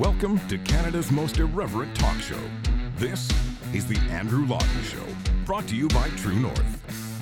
[0.00, 2.40] Welcome to Canada's most irreverent talk show.
[2.96, 3.28] This
[3.74, 5.04] is The Andrew Lawton Show,
[5.44, 7.18] brought to you by True North.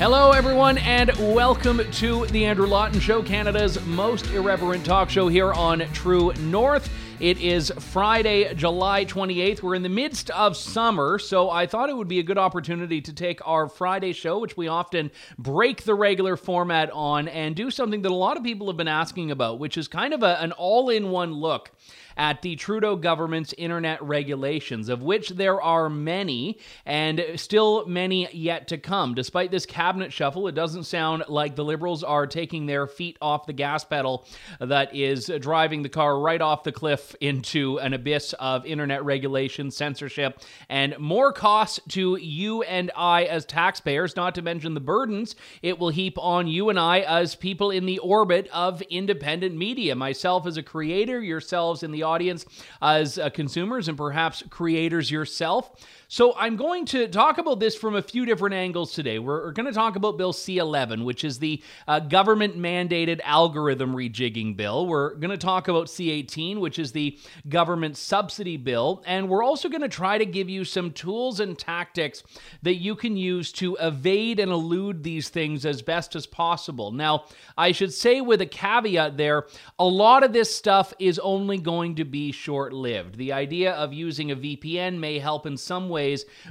[0.00, 5.52] Hello, everyone, and welcome to The Andrew Lawton Show, Canada's most irreverent talk show here
[5.52, 6.90] on True North.
[7.20, 9.60] It is Friday, July 28th.
[9.60, 13.00] We're in the midst of summer, so I thought it would be a good opportunity
[13.00, 17.72] to take our Friday show, which we often break the regular format on, and do
[17.72, 20.40] something that a lot of people have been asking about, which is kind of a,
[20.40, 21.72] an all in one look
[22.18, 28.68] at the Trudeau government's internet regulations, of which there are many and still many yet
[28.68, 29.14] to come.
[29.14, 33.46] Despite this cabinet shuffle, it doesn't sound like the Liberals are taking their feet off
[33.46, 34.26] the gas pedal
[34.60, 39.70] that is driving the car right off the cliff into an abyss of internet regulation,
[39.70, 45.36] censorship, and more costs to you and I as taxpayers, not to mention the burdens
[45.62, 49.94] it will heap on you and I as people in the orbit of independent media.
[49.94, 52.44] Myself as a creator, yourselves in the audience
[52.80, 55.70] as uh, consumers and perhaps creators yourself.
[56.10, 59.18] So I'm going to talk about this from a few different angles today.
[59.18, 63.94] We're, we're going to talk about Bill C11, which is the uh, government mandated algorithm
[63.94, 64.86] rejigging bill.
[64.86, 67.18] We're going to talk about C18, which is the
[67.50, 69.04] government subsidy bill.
[69.06, 72.22] And we're also going to try to give you some tools and tactics
[72.62, 76.90] that you can use to evade and elude these things as best as possible.
[76.90, 77.24] Now,
[77.58, 79.46] I should say with a caveat there,
[79.78, 83.18] a lot of this stuff is only going to be short lived.
[83.18, 85.90] The idea of using a VPN may help in some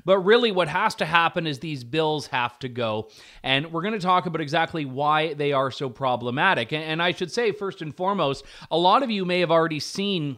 [0.05, 3.09] but really what has to happen is these bills have to go.
[3.43, 6.73] And we're going to talk about exactly why they are so problematic.
[6.73, 10.37] And I should say, first and foremost, a lot of you may have already seen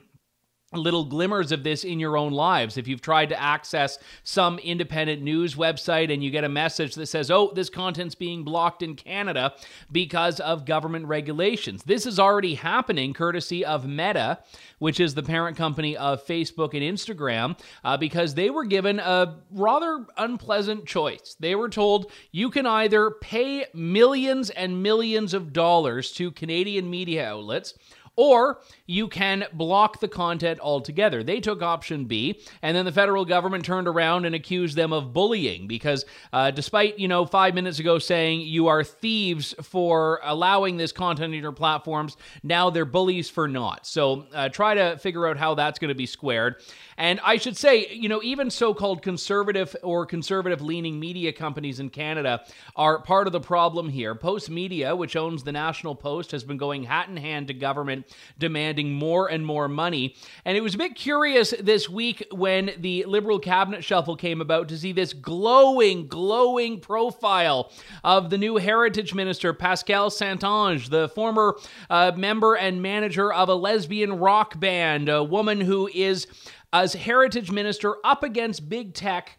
[0.74, 2.78] little glimmers of this in your own lives.
[2.78, 7.08] If you've tried to access some independent news website and you get a message that
[7.08, 9.54] says, oh, this content's being blocked in Canada
[9.92, 11.82] because of government regulations.
[11.84, 14.40] This is already happening courtesy of Meta,
[14.78, 19.40] which is the parent company of Facebook and Instagram, uh, because they were given a
[19.52, 21.36] rather unpleasant choice.
[21.40, 27.28] They were told you can either pay millions and millions of dollars to Canadian media
[27.28, 27.74] outlets
[28.20, 31.24] or you can block the content altogether.
[31.24, 35.14] They took option B, and then the federal government turned around and accused them of
[35.14, 36.04] bullying because,
[36.34, 41.34] uh, despite you know five minutes ago saying you are thieves for allowing this content
[41.34, 43.88] on your platforms, now they're bullies for not.
[43.88, 46.62] So uh, try to figure out how that's going to be squared.
[47.00, 52.44] And I should say, you know, even so-called conservative or conservative-leaning media companies in Canada
[52.76, 54.14] are part of the problem here.
[54.14, 58.06] Postmedia, which owns the National Post, has been going hat in hand to government
[58.38, 60.14] demanding more and more money.
[60.44, 64.68] And it was a bit curious this week when the Liberal cabinet shuffle came about
[64.68, 67.72] to see this glowing, glowing profile
[68.04, 71.58] of the new Heritage Minister, Pascal Saint-Onge, the former
[71.90, 76.28] uh, member and manager of a lesbian rock band, a woman who is
[76.72, 79.39] as heritage minister up against big tech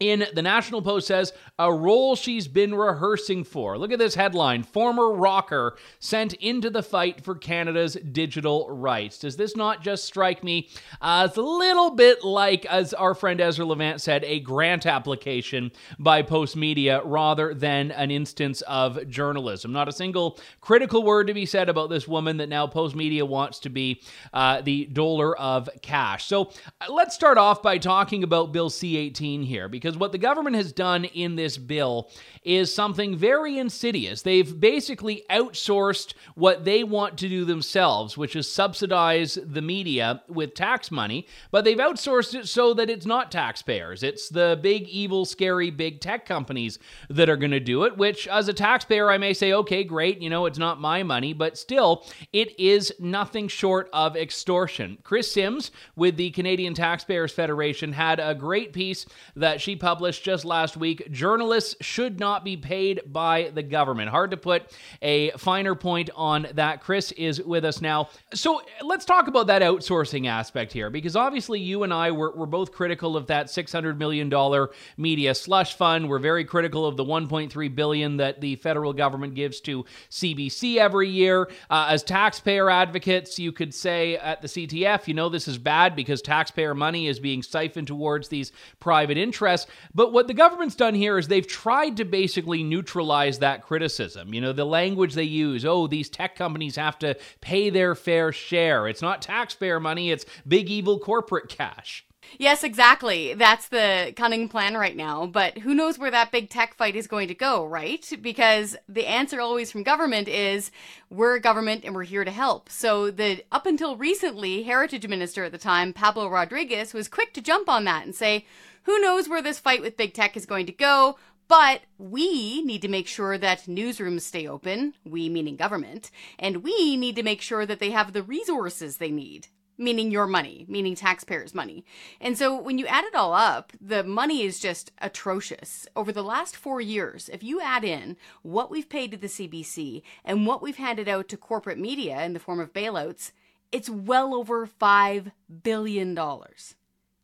[0.00, 3.78] in the National Post says a role she's been rehearsing for.
[3.78, 9.18] Look at this headline Former rocker sent into the fight for Canada's digital rights.
[9.18, 10.68] Does this not just strike me
[11.00, 16.22] as a little bit like, as our friend Ezra Levant said, a grant application by
[16.22, 19.72] Postmedia rather than an instance of journalism?
[19.72, 23.60] Not a single critical word to be said about this woman that now Postmedia wants
[23.60, 24.02] to be
[24.32, 26.24] uh, the doler of cash.
[26.24, 26.50] So
[26.80, 30.56] uh, let's start off by talking about Bill C 18 here because what the government
[30.56, 32.10] has done in this bill
[32.42, 34.22] is something very insidious.
[34.22, 40.54] They've basically outsourced what they want to do themselves, which is subsidize the media with
[40.54, 44.02] tax money, but they've outsourced it so that it's not taxpayers.
[44.02, 46.78] It's the big, evil, scary big tech companies
[47.08, 50.20] that are going to do it, which as a taxpayer, I may say, okay, great,
[50.20, 54.98] you know, it's not my money, but still, it is nothing short of extortion.
[55.02, 59.06] Kris Sims with the Canadian Taxpayers Federation had a great piece
[59.36, 61.10] that she published just last week.
[61.10, 64.10] Journalists should not be paid by the government.
[64.10, 66.80] Hard to put a finer point on that.
[66.80, 68.08] Kris is with us now.
[68.32, 72.46] So let's talk about that outsourcing aspect here, because obviously you and I were, were
[72.46, 76.08] both critical of that $600 million media slush fund.
[76.08, 81.08] We're very critical of the 1.3 billion that the federal government gives to CBC every
[81.08, 81.50] year.
[81.70, 85.96] Uh, as taxpayer advocates, you could say at the CTF, you know, this is bad
[85.96, 89.63] because taxpayer money is being siphoned towards these private interests.
[89.94, 94.34] But what the government's done here is they've tried to basically neutralize that criticism.
[94.34, 98.32] You know, the language they use oh, these tech companies have to pay their fair
[98.32, 98.88] share.
[98.88, 102.04] It's not taxpayer money, it's big evil corporate cash.
[102.38, 103.34] Yes, exactly.
[103.34, 105.26] That's the cunning plan right now.
[105.26, 108.10] But who knows where that big tech fight is going to go, right?
[108.20, 110.70] Because the answer always from government is
[111.10, 112.68] we're a government and we're here to help.
[112.68, 117.40] So the up until recently heritage minister at the time, Pablo Rodriguez, was quick to
[117.40, 118.46] jump on that and say,
[118.84, 121.18] who knows where this fight with big tech is going to go?
[121.46, 126.96] But we need to make sure that newsrooms stay open, we meaning government, and we
[126.96, 130.94] need to make sure that they have the resources they need meaning your money, meaning
[130.94, 131.84] taxpayers' money.
[132.20, 135.86] And so when you add it all up, the money is just atrocious.
[135.96, 140.02] Over the last four years, if you add in what we've paid to the CBC
[140.24, 143.32] and what we've handed out to corporate media in the form of bailouts,
[143.72, 145.32] it's well over $5
[145.62, 146.14] billion.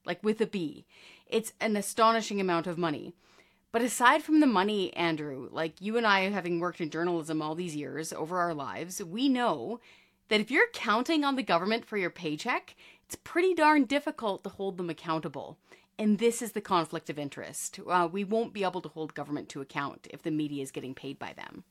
[0.05, 0.87] Like with a B.
[1.31, 3.15] It's an astonishing amount of money.
[3.73, 7.55] But aside from the money, Andrew, like you and I having worked in journalism all
[7.55, 9.81] these years over our lives, we know
[10.29, 12.75] that if you're counting on the government for your paycheck,
[13.05, 15.59] it's pretty darn difficult to hold them accountable.
[15.99, 17.79] And this is the conflict of interest.
[17.87, 20.95] Uh, we won't be able to hold government to account if the media is getting
[20.95, 21.65] paid by them.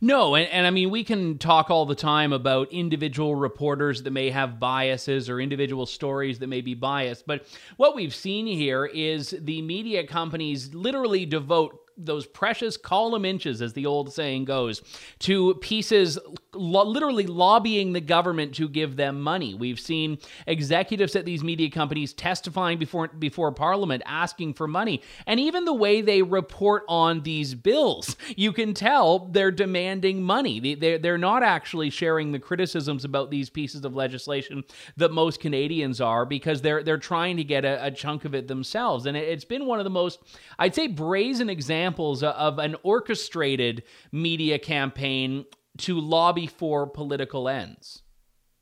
[0.00, 4.10] No, and, and I mean, we can talk all the time about individual reporters that
[4.10, 7.26] may have biases or individual stories that may be biased.
[7.26, 13.62] But what we've seen here is the media companies literally devote those precious column inches,
[13.62, 14.82] as the old saying goes,
[15.20, 16.18] to pieces
[16.52, 19.54] lo- literally lobbying the government to give them money.
[19.54, 25.38] We've seen executives at these media companies testifying before before Parliament asking for money, and
[25.38, 30.74] even the way they report on these bills, you can tell they're demanding money.
[30.74, 34.64] They, they're not actually sharing the criticisms about these pieces of legislation
[34.96, 38.48] that most Canadians are because they're they're trying to get a, a chunk of it
[38.48, 39.06] themselves.
[39.06, 40.20] And it, it's been one of the most,
[40.58, 45.44] I'd say, brazen examples examples of an orchestrated media campaign
[45.76, 48.02] to lobby for political ends.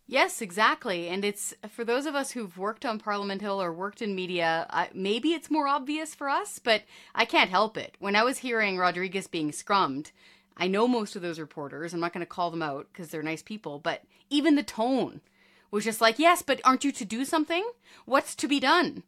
[0.09, 1.09] Yes, exactly.
[1.09, 4.67] And it's for those of us who've worked on Parliament Hill or worked in media,
[4.71, 6.83] uh, maybe it's more obvious for us, but
[7.15, 7.97] I can't help it.
[8.01, 10.11] When I was hearing Rodriguez being scrummed,
[10.57, 11.95] I know most of those reporters.
[11.95, 15.21] I'm not going to call them out because they're nice people, but even the tone
[15.71, 17.65] was just like, yes, but aren't you to do something?
[18.05, 19.05] What's to be done?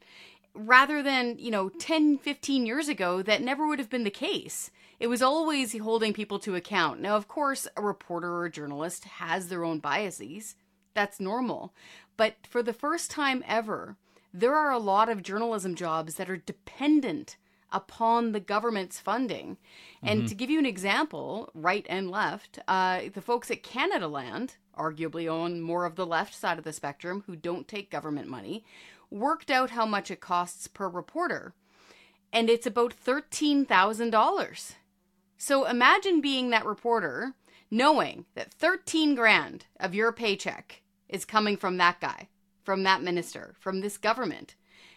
[0.55, 4.71] Rather than, you know, 10, 15 years ago, that never would have been the case.
[5.01, 7.01] It was always holding people to account.
[7.01, 10.55] Now, of course, a reporter or a journalist has their own biases.
[10.95, 11.75] That's normal.
[12.17, 13.97] But for the first time ever,
[14.33, 17.37] there are a lot of journalism jobs that are dependent
[17.75, 19.59] upon the government's funding.
[20.03, 20.29] And mm-hmm.
[20.29, 25.61] to give you an example, right and left, uh, the folks at Canadaland, arguably on
[25.61, 28.65] more of the left side of the spectrum, who don't take government money,
[29.15, 31.55] worked out how much it costs per reporter,
[32.33, 34.75] and it's about $13,000.
[35.39, 37.35] So imagine being that reporter
[37.71, 42.29] knowing that 13 grand of your paycheck is coming from that guy,
[42.63, 44.55] from that minister, from this government.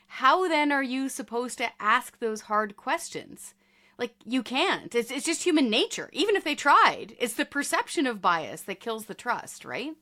[0.08, 3.54] How then are you supposed to ask those hard questions?
[3.98, 4.94] Like, you can't.
[4.94, 6.10] It's, it's just human nature.
[6.14, 9.96] Even if they tried, it's the perception of bias that kills the trust, right?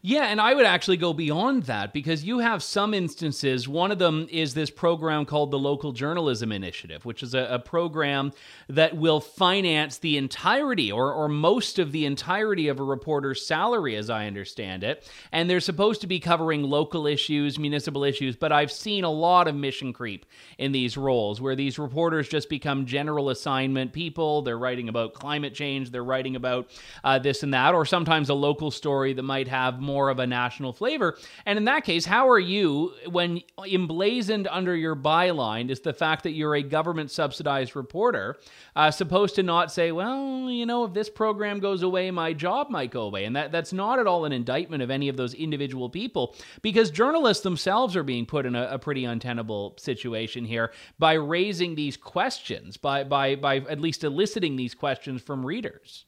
[0.00, 3.66] Yeah, and I would actually go beyond that because you have some instances.
[3.66, 7.58] One of them is this program called the Local Journalism Initiative, which is a, a
[7.58, 8.32] program
[8.68, 13.96] that will finance the entirety or, or most of the entirety of a reporter's salary,
[13.96, 15.10] as I understand it.
[15.32, 19.48] And they're supposed to be covering local issues, municipal issues, but I've seen a lot
[19.48, 20.26] of mission creep
[20.58, 24.42] in these roles where these reporters just become general assignment people.
[24.42, 26.70] They're writing about climate change, they're writing about
[27.02, 30.26] uh, this and that, or sometimes a local story that might have more of a
[30.26, 31.16] national flavor.
[31.46, 36.22] And in that case, how are you, when emblazoned under your byline is the fact
[36.24, 38.36] that you're a government subsidized reporter,
[38.76, 42.68] uh, supposed to not say, well, you know, if this program goes away, my job
[42.70, 43.24] might go away?
[43.24, 46.90] And that, that's not at all an indictment of any of those individual people because
[46.90, 51.96] journalists themselves are being put in a, a pretty untenable situation here by raising these
[51.96, 56.04] questions, by, by, by at least eliciting these questions from readers.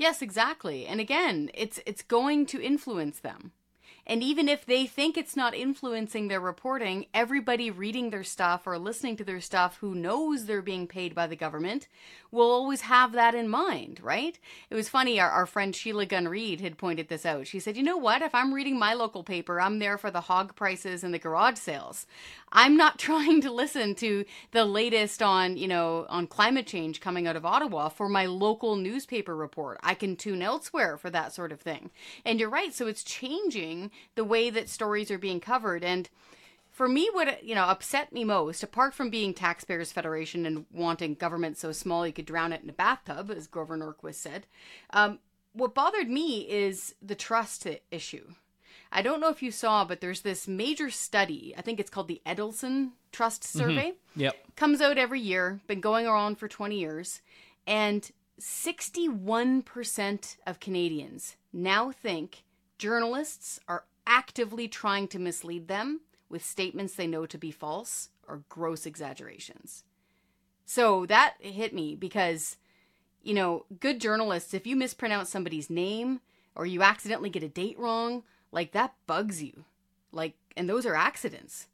[0.00, 0.86] Yes, exactly.
[0.86, 3.52] And again, it's it's going to influence them.
[4.10, 8.76] And even if they think it's not influencing their reporting, everybody reading their stuff or
[8.76, 11.86] listening to their stuff who knows they're being paid by the government
[12.32, 14.36] will always have that in mind, right?
[14.68, 17.46] It was funny, our, our friend Sheila Gunn Reid had pointed this out.
[17.46, 18.20] She said, You know what?
[18.20, 21.58] If I'm reading my local paper, I'm there for the hog prices and the garage
[21.58, 22.06] sales.
[22.50, 27.28] I'm not trying to listen to the latest on, you know, on climate change coming
[27.28, 29.78] out of Ottawa for my local newspaper report.
[29.82, 31.90] I can tune elsewhere for that sort of thing.
[32.24, 32.74] And you're right.
[32.74, 35.84] So it's changing the way that stories are being covered.
[35.84, 36.08] And
[36.70, 41.14] for me, what you know upset me most, apart from being Taxpayers Federation and wanting
[41.14, 44.46] government so small you could drown it in a bathtub, as Grover Norquist said,
[44.90, 45.18] um,
[45.52, 48.32] what bothered me is the trust issue.
[48.92, 51.54] I don't know if you saw, but there's this major study.
[51.56, 53.90] I think it's called the Edelson Trust Survey.
[53.90, 54.20] Mm-hmm.
[54.20, 54.36] Yep.
[54.56, 57.20] Comes out every year, been going around for 20 years.
[57.66, 62.42] And 61% of Canadians now think
[62.78, 68.42] journalists are actively trying to mislead them with statements they know to be false or
[68.48, 69.84] gross exaggerations.
[70.66, 72.56] So that hit me because,
[73.22, 76.20] you know, good journalists, if you mispronounce somebody's name
[76.56, 79.64] or you accidentally get a date wrong, like that bugs you.
[80.12, 81.68] Like, and those are accidents.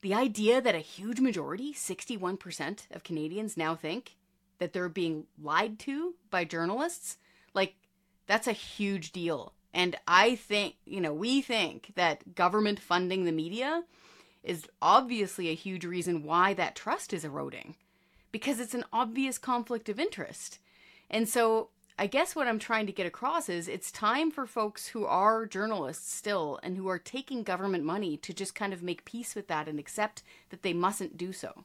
[0.00, 4.16] The idea that a huge majority, 61% of Canadians now think
[4.58, 7.18] that they're being lied to by journalists,
[7.52, 7.74] like,
[8.26, 9.52] that's a huge deal.
[9.74, 13.82] And I think, you know, we think that government funding the media
[14.44, 17.74] is obviously a huge reason why that trust is eroding
[18.30, 20.60] because it's an obvious conflict of interest.
[21.10, 24.88] And so I guess what I'm trying to get across is it's time for folks
[24.88, 29.04] who are journalists still and who are taking government money to just kind of make
[29.04, 31.64] peace with that and accept that they mustn't do so.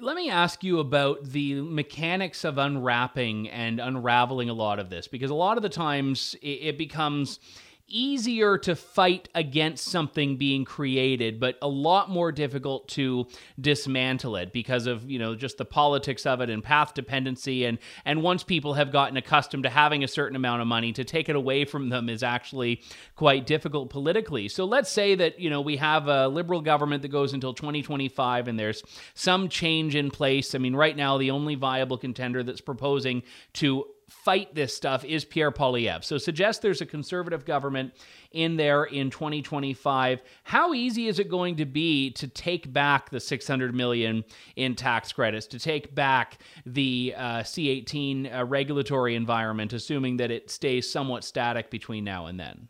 [0.00, 5.06] Let me ask you about the mechanics of unwrapping and unraveling a lot of this
[5.06, 7.38] because a lot of the times it, becomes
[7.86, 13.26] easier to fight against something being created, but a lot more difficult to
[13.60, 17.64] dismantle it because of, you know, just the politics of it and path dependency.
[17.64, 21.04] And, and once people have gotten accustomed to having a certain amount of money, to
[21.04, 22.82] take it away from them is actually
[23.16, 24.48] quite difficult politically.
[24.48, 28.48] So let's say that, you know, we have a liberal government that goes until 2025
[28.48, 28.82] and there's
[29.14, 30.54] some change in place.
[30.54, 33.22] I mean, right now, the only viable contender that's proposing
[33.54, 36.04] to fight this stuff is Pierre Poilievre.
[36.04, 37.94] So suggest there's a conservative government
[38.32, 40.22] in there in 2025.
[40.42, 44.24] How easy is it going to be to take back the 600 million
[44.56, 50.50] in tax credits, to take back the uh, C18 uh, regulatory environment, assuming that it
[50.50, 52.68] stays somewhat static between now and then?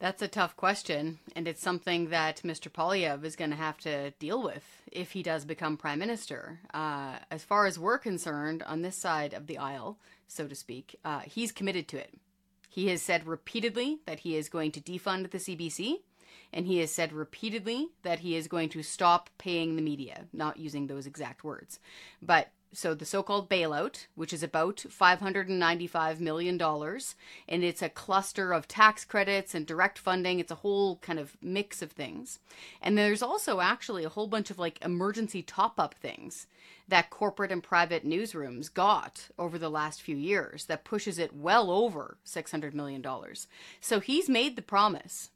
[0.00, 2.72] That's a tough question, and it's something that Mr.
[2.72, 6.58] Poilievre is going to have to deal with if he does become prime minister.
[6.72, 10.98] Uh, as far as we're concerned, on this side of the aisle, so to speak,
[11.04, 12.14] uh, he's committed to it.
[12.70, 15.96] He has said repeatedly that he is going to defund the CBC,
[16.50, 20.56] and he has said repeatedly that he is going to stop paying the media, not
[20.56, 21.78] using those exact words.
[22.22, 28.68] But so the so-called bailout, which is about $595 million, and it's a cluster of
[28.68, 30.38] tax credits and direct funding.
[30.38, 32.38] It's a whole kind of mix of things.
[32.80, 36.46] And there's also actually a whole bunch of like emergency top-up things
[36.86, 41.70] that corporate and private newsrooms got over the last few years that pushes it well
[41.70, 43.04] over $600 million.
[43.80, 45.30] So he's made the promise.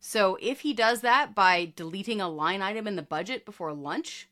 [0.00, 4.28] So if he does that by deleting a line item in the budget before lunch,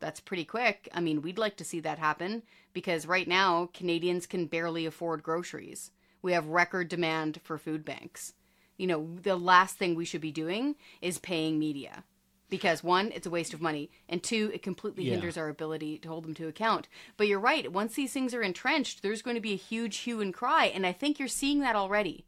[0.00, 0.88] that's pretty quick.
[0.92, 5.22] I mean, we'd like to see that happen because right now Canadians can barely afford
[5.22, 5.90] groceries.
[6.22, 8.34] We have record demand for food banks.
[8.76, 12.04] You know, the last thing we should be doing is paying media
[12.48, 15.12] because one, it's a waste of money, and two, it completely yeah.
[15.12, 16.88] hinders our ability to hold them to account.
[17.16, 17.72] But you're right.
[17.72, 20.86] Once these things are entrenched, there's going to be a huge hue and cry, and
[20.86, 22.26] I think you're seeing that already.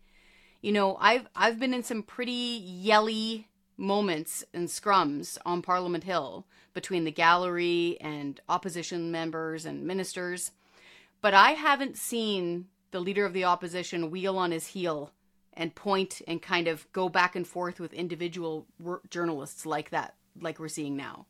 [0.61, 3.49] You know, I've I've been in some pretty yelly
[3.79, 10.51] moments and scrums on Parliament Hill between the gallery and opposition members and ministers.
[11.21, 15.13] But I haven't seen the leader of the opposition wheel on his heel
[15.55, 18.67] and point and kind of go back and forth with individual
[19.11, 21.27] journalists like that, like we're seeing now.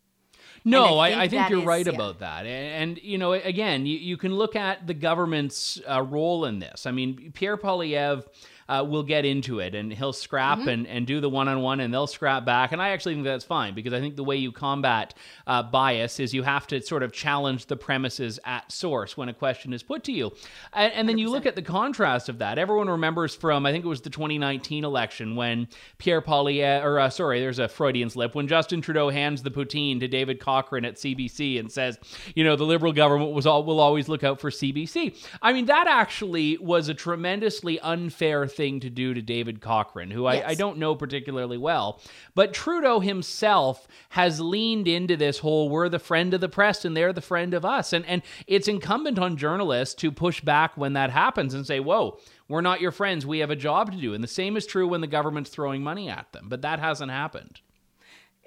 [0.65, 1.93] No, I think, I, think you're is, right yeah.
[1.93, 2.47] about that.
[2.47, 6.59] And, and, you know, again, you, you can look at the government's uh, role in
[6.59, 6.87] this.
[6.87, 8.25] I mean, Pierre Poilievre
[8.69, 10.69] uh, will get into it and he'll scrap mm-hmm.
[10.69, 12.73] and, and do the one on one and they'll scrap back.
[12.73, 15.15] And I actually think that's fine because I think the way you combat
[15.47, 19.35] uh, bias is you have to sort of challenge the premises at source when a
[19.35, 20.33] question is put to you.
[20.75, 21.21] And, and then 100%.
[21.21, 22.59] you look at the contrast of that.
[22.59, 27.09] Everyone remembers from, I think it was the 2019 election when Pierre Poilievre, or uh,
[27.09, 30.97] sorry, there's a Freudian slip, when Justin Trudeau hands the poutine to David Cochrane at
[30.97, 31.99] CBC and says,
[32.35, 35.17] you know, the Liberal government was all, will always look out for CBC.
[35.41, 40.25] I mean, that actually was a tremendously unfair thing to do to David Cochrane, who
[40.25, 40.43] yes.
[40.45, 42.01] I, I don't know particularly well.
[42.35, 46.97] But Trudeau himself has leaned into this whole we're the friend of the press and
[46.97, 47.93] they're the friend of us.
[47.93, 52.19] And, and it's incumbent on journalists to push back when that happens and say, whoa,
[52.49, 53.25] we're not your friends.
[53.25, 54.13] We have a job to do.
[54.15, 56.47] And the same is true when the government's throwing money at them.
[56.49, 57.61] But that hasn't happened.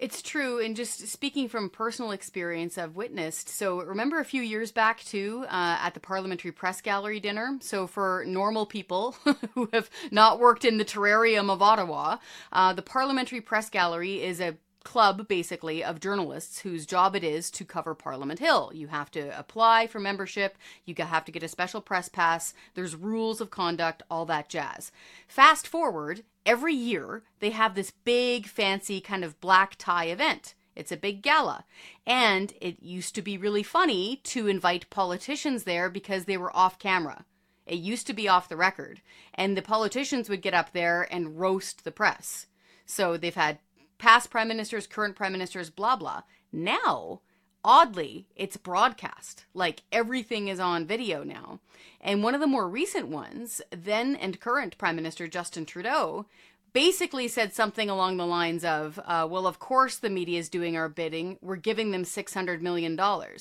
[0.02, 3.48] It's true, and just speaking from personal experience, I've witnessed.
[3.48, 7.60] So, remember a few years back, too, uh, at the Parliamentary Press Gallery dinner?
[7.62, 9.16] So, for normal people
[9.54, 12.18] who have not worked in the terrarium of Ottawa,
[12.52, 17.52] uh, the Parliamentary Press Gallery is a club basically of journalists whose job it is
[17.52, 18.72] to cover Parliament Hill.
[18.74, 22.96] You have to apply for membership, you have to get a special press pass, there's
[22.96, 24.92] rules of conduct, all that jazz.
[25.28, 30.56] Fast forward, every year they have this big fancy kind of black tie event.
[30.76, 31.66] It's a big gala.
[32.06, 36.80] And it used to be really funny to invite politicians there because they were off
[36.80, 37.26] camera.
[37.66, 39.02] It used to be off the record.
[39.34, 42.48] And the politicians would get up there and roast the press.
[42.86, 43.60] So they've had
[44.02, 46.24] past prime ministers, current prime ministers, blah, blah.
[46.52, 47.22] Now,
[47.64, 49.46] oddly, it's broadcast.
[49.54, 51.60] Like everything is on video now.
[52.02, 56.26] And one of the more recent ones, then and current Prime Minister Justin Trudeau,
[56.74, 60.76] basically said something along the lines of, uh, well, of course the media is doing
[60.76, 61.38] our bidding.
[61.40, 62.98] We're giving them $600 million.
[62.98, 63.38] Ha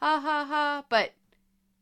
[0.00, 0.84] ha ha.
[0.88, 1.14] But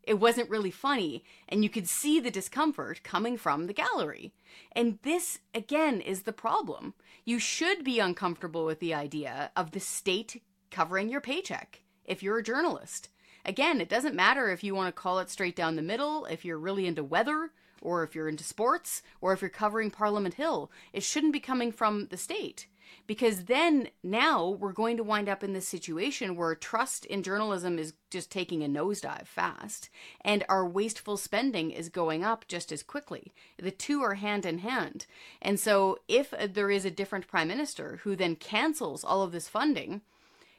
[0.06, 4.32] it wasn't really funny, and you could see the discomfort coming from the gallery.
[4.72, 6.94] And this, again, is the problem.
[7.24, 12.38] You should be uncomfortable with the idea of the state covering your paycheck if you're
[12.38, 13.08] a journalist.
[13.44, 16.44] Again, it doesn't matter if you want to call it straight down the middle, if
[16.44, 17.50] you're really into weather,
[17.82, 20.70] or if you're into sports, or if you're covering Parliament Hill.
[20.92, 22.66] It shouldn't be coming from the state
[23.06, 27.78] because then now we're going to wind up in this situation where trust in journalism
[27.78, 29.90] is just taking a nosedive fast
[30.20, 33.32] and our wasteful spending is going up just as quickly.
[33.58, 35.06] The two are hand in hand.
[35.40, 39.48] And so if there is a different prime minister who then cancels all of this
[39.48, 40.02] funding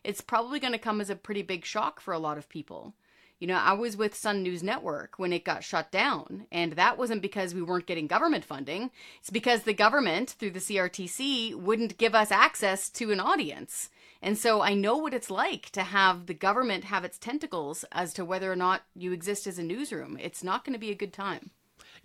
[0.03, 2.93] it's probably going to come as a pretty big shock for a lot of people
[3.39, 6.98] you know, I was with Sun News Network when it got shut down, and that
[6.98, 8.89] wasn't because we weren't getting government funding.
[9.20, 13.89] It's because the government, through the CRTC, wouldn't give us access to an audience.
[14.22, 18.13] And so I know what it's like to have the government have its tentacles as
[18.13, 20.17] to whether or not you exist as a newsroom.
[20.20, 21.51] It's not going to be a good time.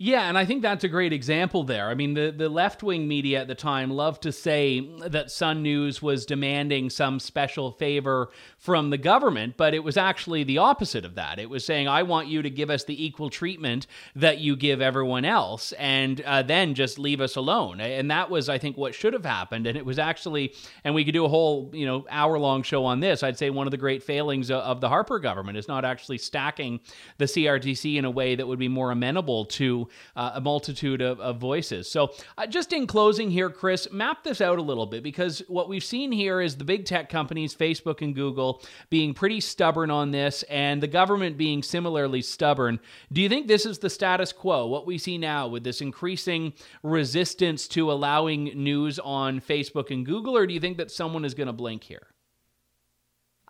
[0.05, 1.87] Yeah, and I think that's a great example there.
[1.87, 5.63] I mean, the, the left wing media at the time loved to say that Sun
[5.63, 11.05] News was demanding some special favor from the government, but it was actually the opposite
[11.05, 11.39] of that.
[11.39, 14.81] It was saying, I want you to give us the equal treatment that you give
[14.81, 17.79] everyone else, and uh, then just leave us alone.
[17.79, 19.67] And that was, I think, what should have happened.
[19.67, 22.83] And it was actually, and we could do a whole, you know, hour long show
[22.83, 23.23] on this.
[23.23, 26.81] I'd say one of the great failings of the Harper government is not actually stacking
[27.19, 31.19] the CRTC in a way that would be more amenable to uh, a multitude of,
[31.19, 31.89] of voices.
[31.89, 35.69] So, uh, just in closing here, Kris, map this out a little bit because what
[35.69, 40.11] we've seen here is the big tech companies, Facebook and Google, being pretty stubborn on
[40.11, 42.79] this and the government being similarly stubborn.
[43.11, 46.53] Do you think this is the status quo, what we see now with this increasing
[46.81, 51.33] resistance to allowing news on Facebook and Google, or do you think that someone is
[51.33, 52.07] going to blink here?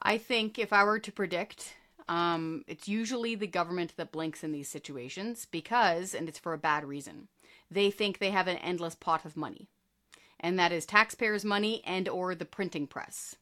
[0.01, 1.75] I think if I were to predict,
[2.07, 6.57] um, it's usually the government that blinks in these situations because, and it's for a
[6.57, 7.27] bad reason,
[7.69, 9.67] they think they have an endless pot of money,
[10.39, 13.35] and that is taxpayers' money and or the printing press.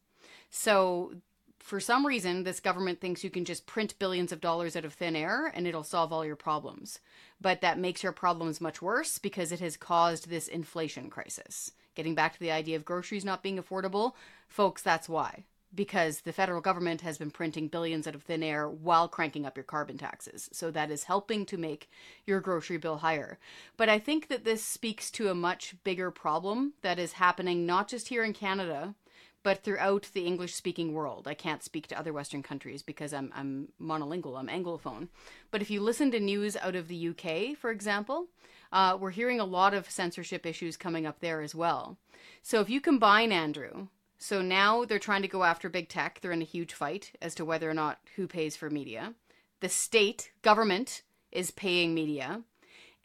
[0.49, 1.13] So
[1.61, 4.93] for some reason, this government thinks you can just print billions of dollars out of
[4.93, 6.99] thin air and it'll solve all your problems.
[7.39, 11.71] But that makes your problems much worse because it has caused this inflation crisis.
[11.95, 14.13] Getting back to the idea of groceries not being affordable,
[14.47, 18.69] folks, that's why because the federal government has been printing billions out of thin air
[18.69, 20.49] while cranking up your carbon taxes.
[20.51, 21.89] So that is helping to make
[22.25, 23.37] your grocery bill higher.
[23.77, 27.87] But I think that this speaks to a much bigger problem that is happening not
[27.87, 28.95] just here in Canada,
[29.43, 31.27] but throughout the English speaking world.
[31.27, 35.07] I can't speak to other Western countries because I'm, I'm monolingual, I'm Anglophone.
[35.49, 38.27] But if you listen to news out of the UK, for example,
[38.71, 41.97] uh, we're hearing a lot of censorship issues coming up there as well.
[42.43, 43.87] So if you combine, Andrew,
[44.21, 46.19] so now they're trying to go after big tech.
[46.21, 49.15] They're in a huge fight as to whether or not who pays for media.
[49.61, 52.43] The state government is paying media.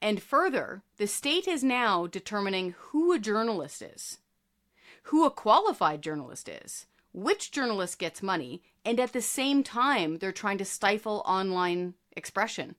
[0.03, 4.19] And further, the state is now determining who a journalist is,
[5.05, 10.33] who a qualified journalist is, which journalist gets money, and at the same time, they're
[10.33, 12.75] trying to stifle online expression.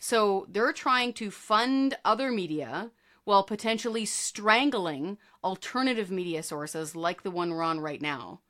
[0.00, 2.90] So they're trying to fund other media
[3.26, 8.40] while potentially strangling alternative media sources like the one we're on right now.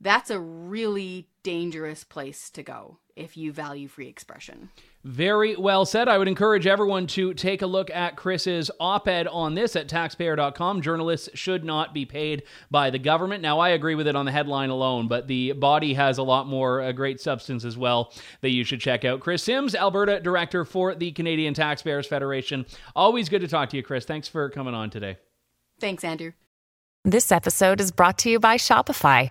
[0.00, 4.70] That's a really dangerous place to go if you value free expression.
[5.06, 6.08] Very well said.
[6.08, 9.88] I would encourage everyone to take a look at Kris's op ed on this at
[9.88, 10.82] taxpayer.com.
[10.82, 12.42] Journalists should not be paid
[12.72, 13.40] by the government.
[13.40, 16.48] Now, I agree with it on the headline alone, but the body has a lot
[16.48, 19.20] more uh, great substance as well that you should check out.
[19.20, 22.66] Kris Sims, Alberta Director for the Canadian Taxpayers Federation.
[22.96, 24.04] Always good to talk to you, Kris.
[24.04, 25.18] Thanks for coming on today.
[25.78, 26.32] Thanks, Andrew.
[27.04, 29.30] This episode is brought to you by Shopify.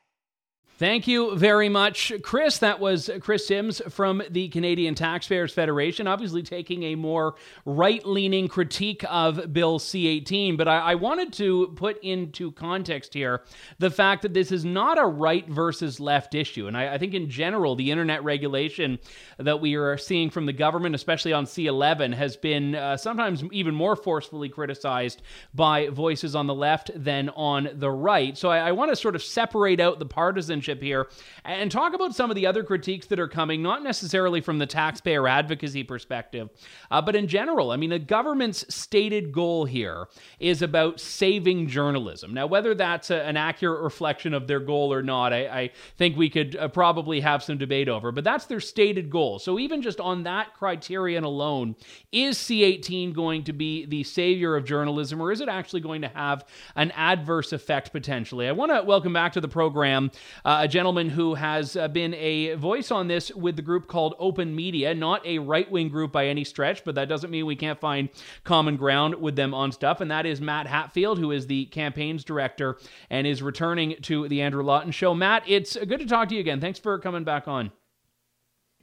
[0.81, 2.57] Thank you very much, Kris.
[2.57, 8.47] That was Kris Sims from the Canadian Taxpayers Federation, obviously taking a more right leaning
[8.47, 10.57] critique of Bill C 18.
[10.57, 13.43] But I, I, wanted to put into context here
[13.77, 16.65] the fact that this is not a right versus left issue.
[16.65, 18.97] And I, I think, in general, the internet regulation
[19.37, 23.43] that we are seeing from the government, especially on C 11, has been uh, sometimes
[23.51, 25.21] even more forcefully criticized
[25.53, 28.35] by voices on the left than on the right.
[28.35, 31.07] So I, I want to sort of separate out the partisanship here
[31.43, 34.65] and talk about some of the other critiques that are coming, not necessarily from the
[34.65, 36.49] taxpayer advocacy perspective,
[36.89, 37.71] uh, but in general.
[37.71, 40.07] I mean, the government's stated goal here
[40.39, 42.33] is about saving journalism.
[42.33, 46.17] Now, whether that's a, an accurate reflection of their goal or not, I, I think
[46.17, 49.39] we could uh, probably have some debate over, but that's their stated goal.
[49.39, 51.75] So, even just on that criterion alone,
[52.11, 56.07] is C18 going to be the savior of journalism, or is it actually going to
[56.09, 58.47] have an adverse effect potentially?
[58.47, 60.11] I want to welcome back to the program
[60.45, 64.13] uh, a gentleman who has uh, been a voice on this with the group called
[64.19, 67.79] OpenMedia, not a right wing group by any stretch, but that doesn't mean we can't
[67.79, 68.09] find
[68.43, 70.01] common ground with them on stuff.
[70.01, 72.77] And that is Matt Hatfield, who is the campaigns director
[73.09, 75.15] and is returning to the Andrew Lawton Show.
[75.15, 76.61] Matt, it's good to talk to you again.
[76.61, 77.71] Thanks for coming back on.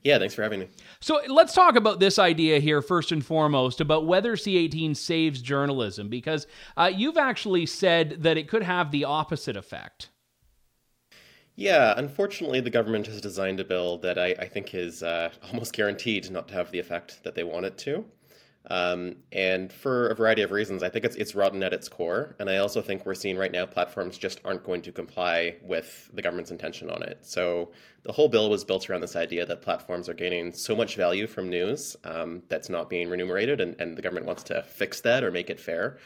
[0.02, 0.68] Yeah, thanks for having me.
[0.98, 6.08] So let's talk about this idea here first and foremost about whether C18 saves journalism,
[6.08, 10.10] because uh, you've actually said that it could have the opposite effect.
[11.58, 15.72] Yeah, unfortunately, the government has designed a bill that I, I think is uh, almost
[15.72, 18.04] guaranteed not to have the effect that they want it to.
[18.70, 22.36] Um, and for a variety of reasons, I think it's it's rotten at its core.
[22.38, 26.08] And I also think we're seeing right now platforms just aren't going to comply with
[26.14, 27.18] the government's intention on it.
[27.22, 27.72] So
[28.04, 31.26] the whole bill was built around this idea that platforms are gaining so much value
[31.26, 35.24] from news um, that's not being remunerated, and, and the government wants to fix that
[35.24, 35.98] or make it fair.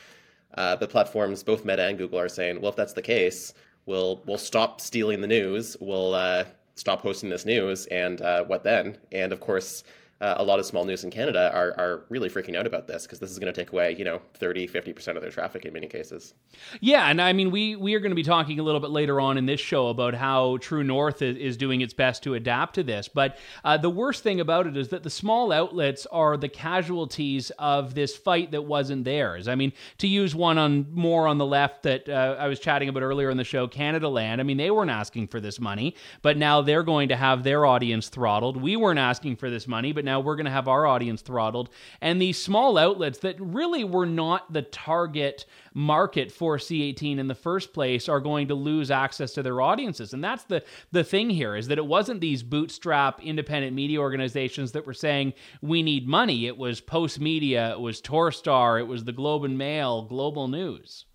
[0.55, 3.53] Uh, but platforms, both Meta and Google, are saying, well, if that's the case,
[3.87, 5.77] we'll we'll stop stealing the news.
[5.81, 8.99] We'll uh, stop posting this news, and uh, what then?
[9.11, 9.85] And of course,
[10.23, 13.03] uh, a lot of small news in Canada are, are really freaking out about this
[13.03, 15.73] because this is going to take away, you know, 30, 50% of their traffic in
[15.73, 16.35] many cases.
[16.81, 17.09] Yeah.
[17.09, 19.37] And I mean, we, we are going to be talking a little bit later on
[19.37, 22.85] in this show about how True North is, is doing its best to adapt to
[22.85, 23.09] this.
[23.09, 27.51] But uh, the worst thing about it is that the small outlets are the casualties
[27.59, 29.49] of this fight that wasn't theirs.
[29.49, 32.89] I mean, to use one on more on the left that uh, I was chatting
[32.89, 36.37] about earlier in the show, Canadaland, I mean, they weren't asking for this money, but
[36.37, 38.57] now they're going to have their audience throttled.
[38.57, 41.23] We weren't asking for this money, but now now we're going to have our audience
[41.23, 41.71] throttled.
[42.03, 47.35] And these small outlets that really were not the target market for C18 in the
[47.35, 50.13] first place are going to lose access to their audiences.
[50.13, 54.73] And that's the the thing here is that it wasn't these bootstrap independent media organizations
[54.73, 56.47] that were saying we need money.
[56.47, 61.07] It was Postmedia, it was Torstar, it was the Globe and Mail, Global News.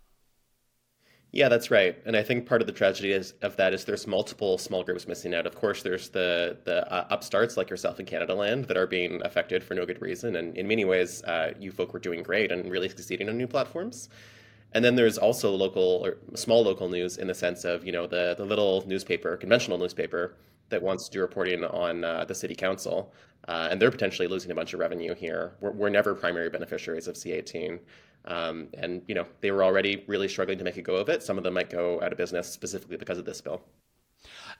[1.30, 1.96] Yeah, that's right.
[2.06, 5.06] And I think part of the tragedy is, of that is there's multiple small groups
[5.06, 5.46] missing out.
[5.46, 9.62] Of course, there's the the uh, upstarts like yourself in Canadaland that are being affected
[9.62, 10.36] for no good reason.
[10.36, 13.46] And in many ways, uh, you folk were doing great and really succeeding on new
[13.46, 14.08] platforms.
[14.72, 18.06] And then there's also local or small local news in the sense of you know
[18.06, 20.34] the the little newspaper, conventional newspaper
[20.70, 23.12] that wants to do reporting on uh, the city council,
[23.48, 25.52] uh, and they're potentially losing a bunch of revenue here.
[25.60, 27.78] We're, we're never primary beneficiaries of C18.
[28.24, 31.22] Um, and you know they were already really struggling to make a go of it.
[31.22, 33.62] Some of them might go out of business specifically because of this bill.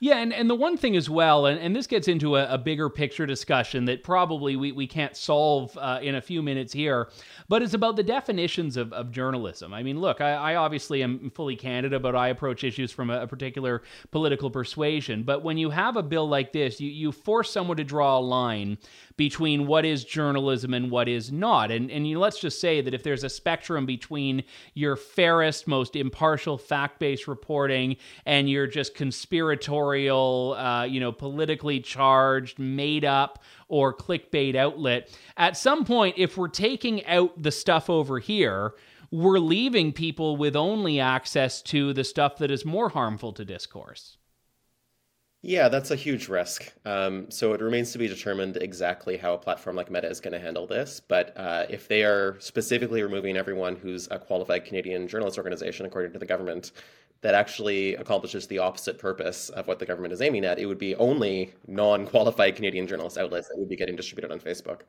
[0.01, 2.57] Yeah, and, and the one thing as well, and, and this gets into a, a
[2.57, 7.09] bigger picture discussion that probably we, we can't solve uh, in a few minutes here,
[7.49, 9.73] but it's about the definitions of, of journalism.
[9.73, 13.23] I mean, look, I, I obviously am fully candid about I approach issues from a,
[13.23, 13.81] a, particular
[14.11, 15.23] political persuasion.
[15.23, 18.21] But when you have a bill like this, you, you force someone to draw a
[18.21, 18.77] line
[19.17, 21.71] between what is journalism and what is not.
[21.71, 24.43] And, and you let's just say that if there's a spectrum between
[24.75, 31.79] your fairest, most impartial, fact based reporting and your just conspiratorial, uh, you know, politically
[31.79, 37.89] charged, made up, or clickbait outlet, at some point, if we're taking out the stuff
[37.89, 38.73] over here,
[39.11, 44.18] we're leaving people with only access to the stuff that is more harmful to discourse.
[45.41, 46.73] Yeah, that's a huge risk.
[46.85, 50.33] Um, so it remains to be determined exactly how a platform like Meta is going
[50.33, 50.99] to handle this.
[50.99, 56.11] But uh, if they are specifically removing everyone who's a qualified Canadian journalist organization, according
[56.11, 56.73] to the government,
[57.21, 60.77] that actually accomplishes the opposite purpose of what the government is aiming at, it would
[60.77, 64.81] be only non qualified Canadian journalist outlets that would be getting distributed on Facebook.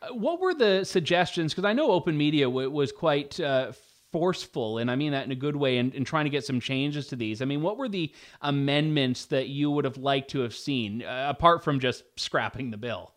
[0.00, 1.52] Uh, what were the suggestions?
[1.52, 3.38] Because I know OpenMedia was quite.
[3.38, 3.72] Uh,
[4.14, 7.08] forceful, and I mean that in a good way, in trying to get some changes
[7.08, 7.42] to these.
[7.42, 11.26] I mean, what were the amendments that you would have liked to have seen, uh,
[11.28, 13.12] apart from just scrapping the bill?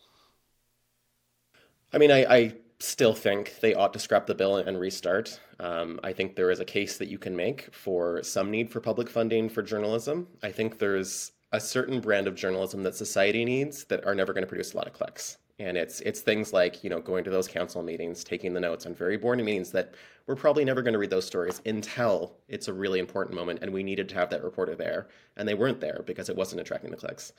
[1.94, 5.40] I mean, I, I still think they ought to scrap the bill and restart.
[5.60, 8.82] Um, I think there is a case that you can make for some need for
[8.82, 10.28] public funding for journalism.
[10.42, 14.42] I think there's a certain brand of journalism that society needs that are never going
[14.44, 15.38] to produce a lot of clicks.
[15.60, 18.86] And it's it's things like you know going to those council meetings, taking the notes
[18.86, 19.96] on very boring meetings that
[20.28, 23.74] we're probably never going to read those stories until it's a really important moment, and
[23.74, 26.91] we needed to have that reporter there, and they weren't there because it wasn't attracting
[26.91, 27.34] the clicks.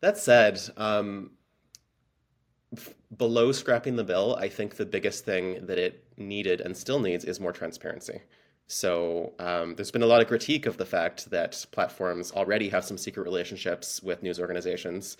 [0.00, 1.30] That said, um,
[3.16, 7.24] below scrapping the bill, I think the biggest thing that it needed and still needs
[7.24, 8.22] is more transparency.
[8.66, 12.84] So um, there's been a lot of critique of the fact that platforms already have
[12.84, 15.16] some secret relationships with news organizations.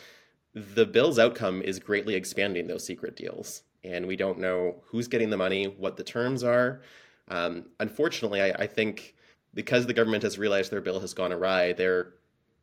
[0.57, 5.31] The bill's outcome is greatly expanding those secret deals, and we don't know who's getting
[5.31, 6.81] the money, what the terms are.
[7.29, 9.15] Um, unfortunately, I, I think
[9.53, 12.15] because the government has realized their bill has gone awry, they're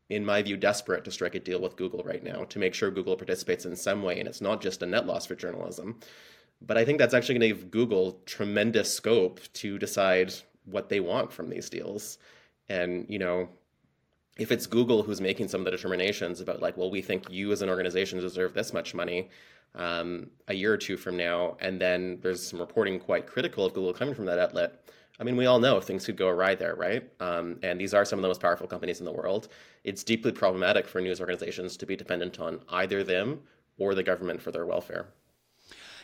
[0.09, 2.91] in my view, desperate to strike a deal with Google right now to make sure
[2.91, 4.19] Google participates in some way.
[4.19, 5.99] And it's not just a net loss for journalism.
[6.61, 10.33] But I think that's actually going to give Google tremendous scope to decide
[10.65, 12.17] what they want from these deals.
[12.69, 13.49] And, you know,
[14.37, 17.51] if it's Google who's making some of the determinations about, like, well, we think you
[17.51, 19.29] as an organization deserve this much money
[19.75, 23.73] um, a year or two from now, and then there's some reporting quite critical of
[23.73, 24.83] Google coming from that outlet,
[25.19, 27.07] I mean, we all know things could go awry there, right?
[27.19, 29.49] Um, and these are some of the most powerful companies in the world.
[29.83, 33.41] It's deeply problematic for news organizations to be dependent on either them
[33.77, 35.07] or the government for their welfare.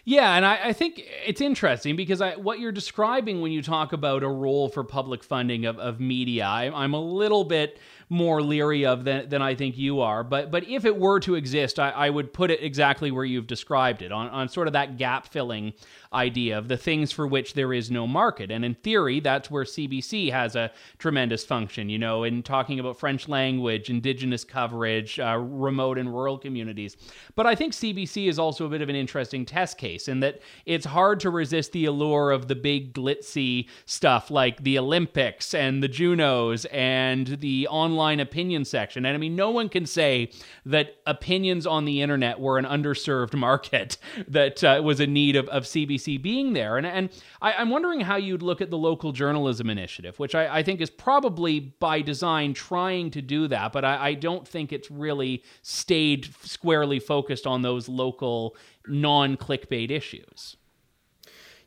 [0.05, 3.91] Yeah, and I, I, think it's interesting because I, what you're describing when you talk
[3.91, 8.41] about a role for public funding of, of media, I, I'm a little bit more
[8.41, 10.23] leery of than, than I think you are.
[10.23, 13.47] But but if it were to exist, I, I would put it exactly where you've
[13.47, 15.73] described it on, on sort of that gap filling
[16.11, 18.49] idea of the things for which there is no market.
[18.49, 22.99] And in theory, that's where CBC has a tremendous function, you know, in talking about
[22.99, 26.97] French language, indigenous coverage, uh, remote and rural communities.
[27.35, 30.41] But I think CBC is also a bit of an interesting test case in that
[30.65, 35.83] it's hard to resist the allure of the big glitzy stuff like the Olympics and
[35.83, 39.05] the Junos and the online online opinion section.
[39.05, 40.31] And I mean, no one can say
[40.65, 45.49] that opinions on the internet were an underserved market that uh, was in need of,
[45.49, 46.77] of CBC being there.
[46.77, 47.09] And, and
[47.41, 50.79] I, am wondering how you'd look at the local journalism initiative, which I, I think
[50.79, 55.43] is probably by design trying to do that, but I, I don't think it's really
[55.61, 58.55] stayed squarely focused on those local
[58.87, 60.55] non clickbait issues.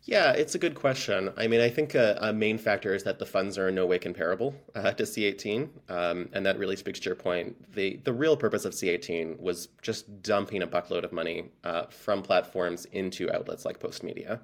[0.05, 1.33] Yeah, it's a good question.
[1.37, 3.87] I mean, I think a, a, main factor is that the funds are in no
[3.87, 7.73] way comparable uh, to C18, um, and that really speaks to your point.
[7.73, 12.21] the The real purpose of C18 was just dumping a buckload of money uh, from
[12.23, 14.41] platforms into outlets like Postmedia,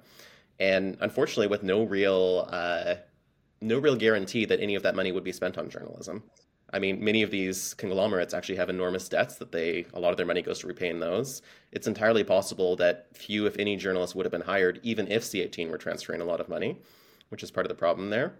[0.61, 2.95] and unfortunately, with no real uh,
[3.59, 6.23] no real guarantee that any of that money would be spent on journalism.
[6.71, 10.17] I mean, many of these conglomerates actually have enormous debts that they a lot of
[10.17, 11.41] their money goes to repaying those.
[11.71, 15.69] It's entirely possible that few, if any, journalists would have been hired, even if C18
[15.69, 16.77] were transferring a lot of money,
[17.29, 18.35] which is part of the problem there.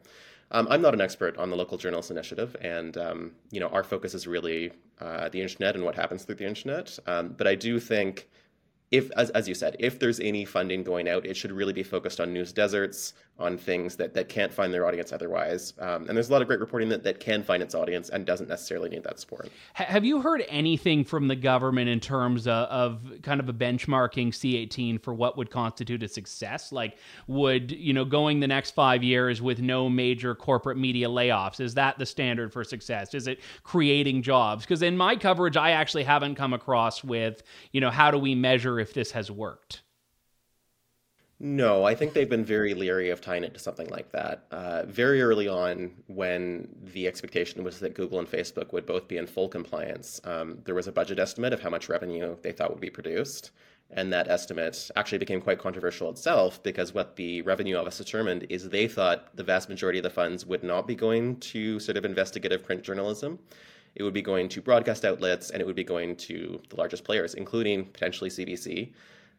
[0.52, 3.84] Um, I'm not an expert on the local journalist initiative, and um, you know our
[3.84, 6.98] focus is really uh, the internet and what happens through the internet.
[7.06, 8.28] Um, but I do think
[8.92, 11.84] if as, as you said if there's any funding going out it should really be
[11.84, 15.74] focused on news deserts on things that, that can't find their audience otherwise.
[15.80, 18.26] Um, and there's a lot of great reporting that, that can find its audience and
[18.26, 19.50] doesn't necessarily need that support.
[19.74, 24.30] Have you heard anything from the government in terms of, of kind of a benchmarking
[24.30, 26.72] c18 for what would constitute a success?
[26.72, 26.98] Like
[27.28, 31.74] would you know going the next five years with no major corporate media layoffs is
[31.76, 33.14] that the standard for success?
[33.14, 34.66] Is it creating jobs?
[34.66, 38.36] Because in my coverage i actually haven't come across with you know how do we
[38.36, 39.82] measure if this has worked.
[41.42, 44.46] No, I think they've been very leery of tying it to something like that.
[44.52, 49.16] Uh, very early on, when the expectation was that Google and Facebook would both be
[49.16, 52.72] in full compliance, um, there was a budget estimate of how much revenue they thought
[52.72, 53.52] would be produced.
[53.92, 58.68] And that estimate actually became quite controversial itself because what the revenue office determined is
[58.68, 62.04] they thought the vast majority of the funds would not be going to sort of
[62.04, 63.40] investigative print journalism
[63.96, 67.04] it would be going to broadcast outlets and it would be going to the largest
[67.04, 68.92] players, including potentially CBC,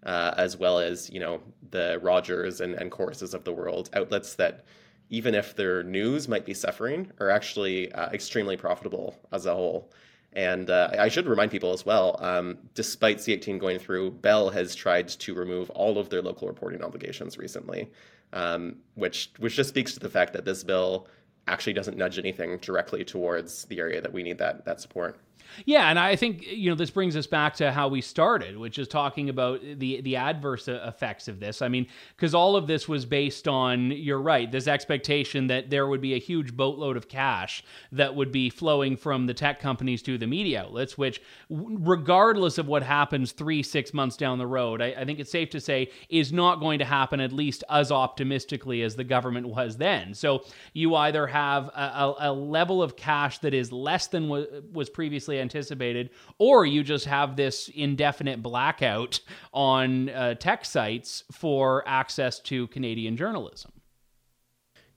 [0.04, 4.34] uh, as well as you know the Rogers and, and Coruses of the world, outlets
[4.36, 4.64] that
[5.10, 9.90] even if their news might be suffering, are actually uh, extremely profitable as a whole.
[10.32, 14.76] And uh, I should remind people as well, um, despite C18 going through, Bell has
[14.76, 17.90] tried to remove all of their local reporting obligations recently,
[18.32, 21.08] um, which which just speaks to the fact that this bill
[21.48, 25.18] actually doesn't nudge anything directly towards the area that we need that that support.
[25.64, 28.78] Yeah, and I think you know this brings us back to how we started, which
[28.78, 31.62] is talking about the the adverse effects of this.
[31.62, 31.86] I mean,
[32.16, 36.14] because all of this was based on you're right, this expectation that there would be
[36.14, 40.26] a huge boatload of cash that would be flowing from the tech companies to the
[40.26, 45.04] media outlets, which, regardless of what happens three six months down the road, I, I
[45.04, 48.96] think it's safe to say is not going to happen at least as optimistically as
[48.96, 50.14] the government was then.
[50.14, 54.72] So you either have a, a, a level of cash that is less than what
[54.72, 59.20] was previously anticipated, or you just have this indefinite blackout
[59.52, 63.72] on uh, tech sites for access to Canadian journalism.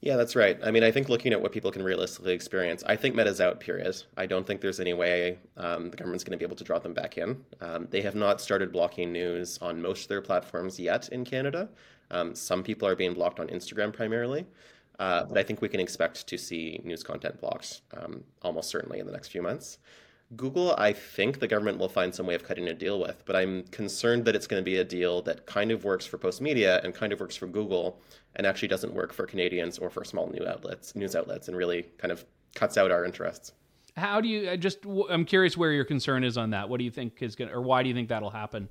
[0.02, 0.60] Yeah, that's right.
[0.62, 3.62] I mean, I think looking at what people can realistically experience, I think Meta's out,
[3.62, 3.96] period.
[4.18, 6.78] I don't think there's any way um, the government's going to be able to draw
[6.78, 7.42] them back in.
[7.62, 11.70] Um, they have not started blocking news on most of their platforms yet in Canada.
[12.12, 14.46] Um, some people are being blocked on Instagram primarily.
[15.00, 19.00] Uh, but I think we can expect to see news content blocked um, almost certainly
[19.00, 19.80] in the next few months.
[20.36, 23.36] Google, I think the government will find some way of cutting a deal with, but
[23.36, 26.84] I'm concerned that it's going to be a deal that kind of works for Postmedia
[26.84, 28.02] and kind of works for Google,
[28.36, 31.84] and actually doesn't work for Canadians or for small news outlets, news outlets, and really
[31.98, 33.52] kind of cuts out our interests.
[33.96, 34.58] How do you?
[34.58, 36.68] just I'm curious where your concern is on that.
[36.68, 38.70] What do you think is going, to, or why do you think that'll happen?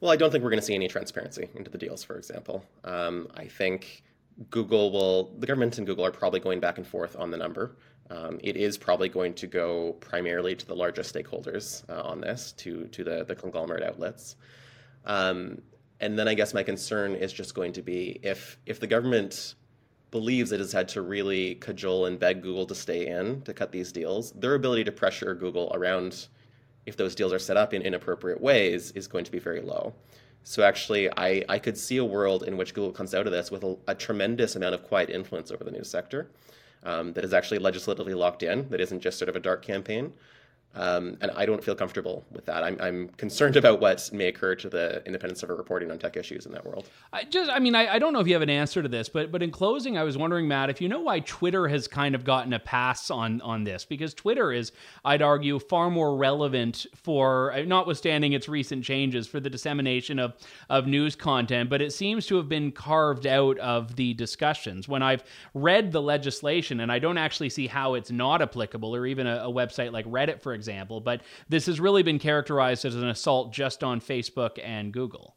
[0.00, 2.02] Well, I don't think we're going to see any transparency into the deals.
[2.04, 4.02] For example, um, I think
[4.50, 7.76] Google will, the government and Google are probably going back and forth on the number.
[8.10, 12.52] Um, it is probably going to go primarily to the largest stakeholders uh, on this,
[12.58, 14.36] to to the the conglomerate outlets.
[15.04, 15.62] Um,
[16.00, 19.54] and then I guess my concern is just going to be if if the government
[20.10, 23.72] believes it has had to really cajole and beg Google to stay in to cut
[23.72, 26.28] these deals, their ability to pressure Google around
[26.86, 29.92] if those deals are set up in inappropriate ways is going to be very low.
[30.44, 33.50] So actually, I, I could see a world in which Google comes out of this
[33.50, 36.30] with a, a tremendous amount of quiet influence over the news sector
[36.86, 40.12] um, that is actually legislatively locked in, that isn't just sort of a dark campaign.
[40.76, 42.62] Um, and I don't feel comfortable with that.
[42.62, 46.44] I'm, I'm, concerned about what may occur to the independence of reporting on tech issues
[46.44, 46.90] in that world.
[47.12, 49.08] I just, I mean, I, I, don't know if you have an answer to this,
[49.08, 52.14] but but in closing, I was wondering, Matt, if you know why Twitter has kind
[52.14, 54.72] of gotten a pass on on this, because Twitter is,
[55.04, 60.34] I'd argue, far more relevant for, notwithstanding its recent changes, for the dissemination of
[60.68, 64.88] of news content, but it seems to have been carved out of the discussions.
[64.88, 69.06] When I've read the legislation, and I don't actually see how it's not applicable, or
[69.06, 72.84] even a, a website like Reddit, for example example, but this has really been characterized
[72.84, 75.36] as an assault just on Facebook and Google.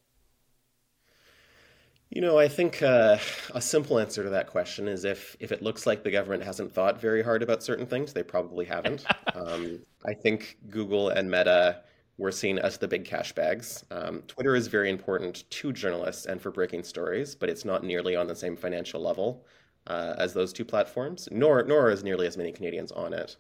[2.10, 3.18] You know, I think uh,
[3.54, 6.74] a simple answer to that question is if if it looks like the government hasn't
[6.74, 9.06] thought very hard about certain things, they probably haven't.
[9.36, 11.84] um, I think Google and Meta
[12.18, 13.86] were seen as the big cash bags.
[13.92, 18.16] Um, Twitter is very important to journalists and for breaking stories, but it's not nearly
[18.16, 19.46] on the same financial level
[19.86, 23.38] uh, as those two platforms, nor nor as nearly as many Canadians on it.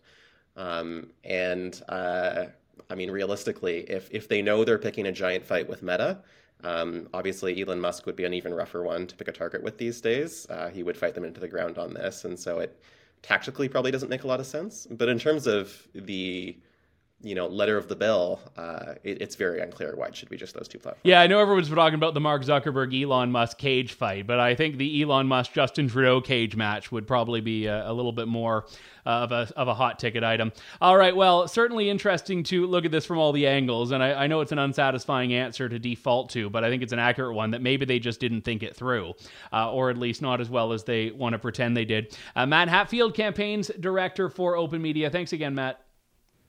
[0.59, 2.45] Um, and uh,
[2.89, 6.19] I mean, realistically, if if they know they're picking a giant fight with Meta,
[6.63, 9.77] um, obviously Elon Musk would be an even rougher one to pick a target with
[9.77, 10.45] these days.
[10.49, 12.77] Uh, he would fight them into the ground on this, and so it
[13.21, 14.85] tactically probably doesn't make a lot of sense.
[14.91, 16.57] But in terms of the
[17.21, 20.37] you know, letter of the bill, uh, it, it's very unclear why it should be
[20.37, 21.01] just those two platforms.
[21.03, 24.55] Yeah, I know everyone's talking about the Mark Zuckerberg Elon Musk cage fight, but I
[24.55, 28.29] think the Elon Musk Justin Trudeau cage match would probably be a, a little bit
[28.29, 28.67] more
[29.05, 30.53] uh, of a of a hot ticket item.
[30.79, 34.23] All right, well, certainly interesting to look at this from all the angles, and I,
[34.23, 37.35] I know it's an unsatisfying answer to default to, but I think it's an accurate
[37.35, 39.13] one that maybe they just didn't think it through,
[39.51, 42.17] uh, or at least not as well as they want to pretend they did.
[42.35, 45.11] Uh, Matt Hatfield, campaigns director for OpenMedia.
[45.11, 45.83] Thanks again, Matt.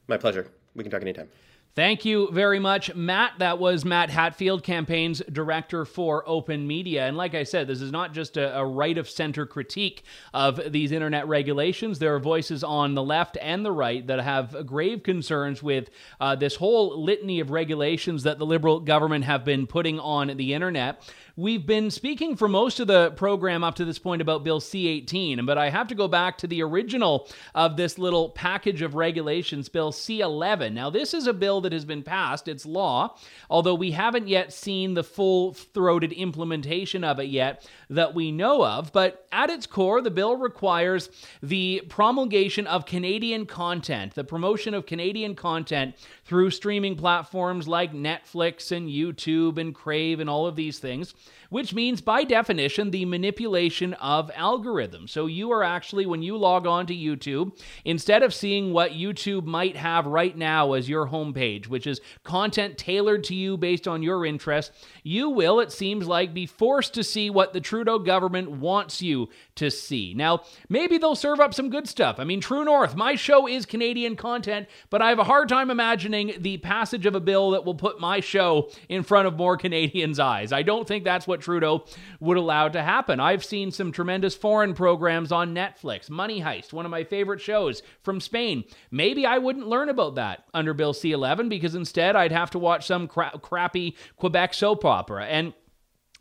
[0.06, 0.48] My pleasure.
[0.74, 1.28] We can talk anytime.
[1.76, 3.34] Thank you very much, Matt.
[3.38, 7.02] That was Matt Hatfield, campaigns director for OpenMedia.
[7.02, 10.02] And like I said, this is not just a, a, right of center critique
[10.34, 12.00] of these internet regulations.
[12.00, 16.34] There are voices on the left and the right that have grave concerns with uh,
[16.34, 21.08] this whole litany of regulations that the Liberal government have been putting on the internet.
[21.40, 24.86] We've been speaking for most of the program up to this point about Bill C
[24.86, 28.94] 18, but I have to go back to the original of this little package of
[28.94, 30.74] regulations, Bill C 11.
[30.74, 33.16] Now, this is a bill that has been passed, it's law,
[33.48, 38.62] although we haven't yet seen the full throated implementation of it yet that we know
[38.62, 38.92] of.
[38.92, 41.08] But at its core, the bill requires
[41.42, 45.94] the promulgation of Canadian content, the promotion of Canadian content
[46.30, 51.12] through streaming platforms like Netflix and YouTube and Crave and all of these things.
[51.50, 55.10] Which means by definition the manipulation of algorithms.
[55.10, 59.44] So you are actually, when you log on to YouTube, instead of seeing what YouTube
[59.44, 64.02] might have right now as your homepage, which is content tailored to you based on
[64.02, 68.50] your interests, you will, it seems like, be forced to see what the Trudeau government
[68.50, 70.14] wants you to see.
[70.14, 72.16] Now, maybe they'll serve up some good stuff.
[72.18, 75.70] I mean, True North, my show is Canadian content, but I have a hard time
[75.70, 79.56] imagining the passage of a bill that will put my show in front of more
[79.56, 80.52] Canadians' eyes.
[80.52, 81.84] I don't think that's what Trudeau
[82.20, 83.20] would allow to happen.
[83.20, 86.08] I've seen some tremendous foreign programs on Netflix.
[86.10, 88.64] Money Heist, one of my favorite shows from Spain.
[88.90, 92.58] Maybe I wouldn't learn about that under Bill C 11 because instead I'd have to
[92.58, 95.24] watch some cra- crappy Quebec soap opera.
[95.24, 95.54] And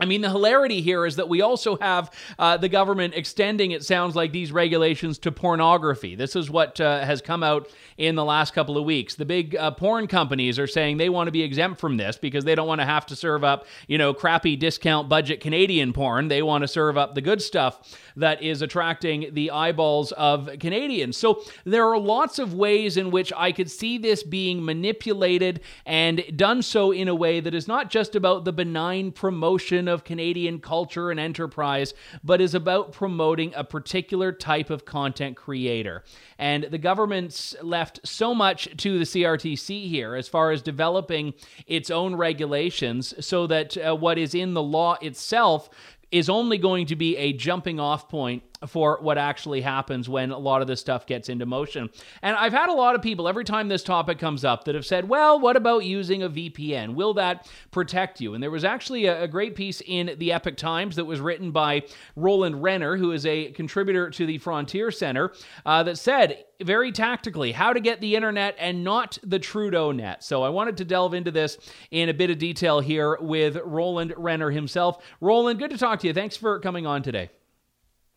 [0.01, 3.83] I mean, the hilarity here is that we also have uh, the government extending, it
[3.83, 6.15] sounds like, these regulations to pornography.
[6.15, 9.15] This is what uh, has come out in the last couple of weeks.
[9.15, 12.45] The big uh, porn companies are saying they want to be exempt from this because
[12.45, 16.29] they don't want to have to serve up, you know, crappy discount budget Canadian porn.
[16.29, 21.17] They want to serve up the good stuff that is attracting the eyeballs of Canadians.
[21.17, 26.23] So there are lots of ways in which I could see this being manipulated and
[26.37, 30.59] done so in a way that is not just about the benign promotion of Canadian
[30.59, 36.03] culture and enterprise, but is about promoting a particular type of content creator.
[36.37, 41.33] And the government's left so much to the CRTC here as far as developing
[41.67, 45.69] its own regulations so that uh, what is in the law itself
[46.11, 50.37] is only going to be a jumping off point for what actually happens when a
[50.37, 51.89] lot of this stuff gets into motion.
[52.21, 54.85] And I've had a lot of people every time this topic comes up that have
[54.85, 56.95] said, well, what about using a VPN?
[56.95, 58.33] Will that protect you?
[58.33, 61.51] And there was actually a, a great piece in the Epoch Times that was written
[61.51, 61.83] by
[62.15, 65.31] Roland Renner, who is a contributor to the Frontier Center,
[65.65, 70.23] uh, that said, very tactically how to get the internet and not the Trudeau net.
[70.23, 71.57] So I wanted to delve into this
[71.91, 75.01] in a bit of detail here with Roland Renner himself.
[75.21, 76.13] Roland, good to talk to you.
[76.13, 77.29] Thanks for coming on today.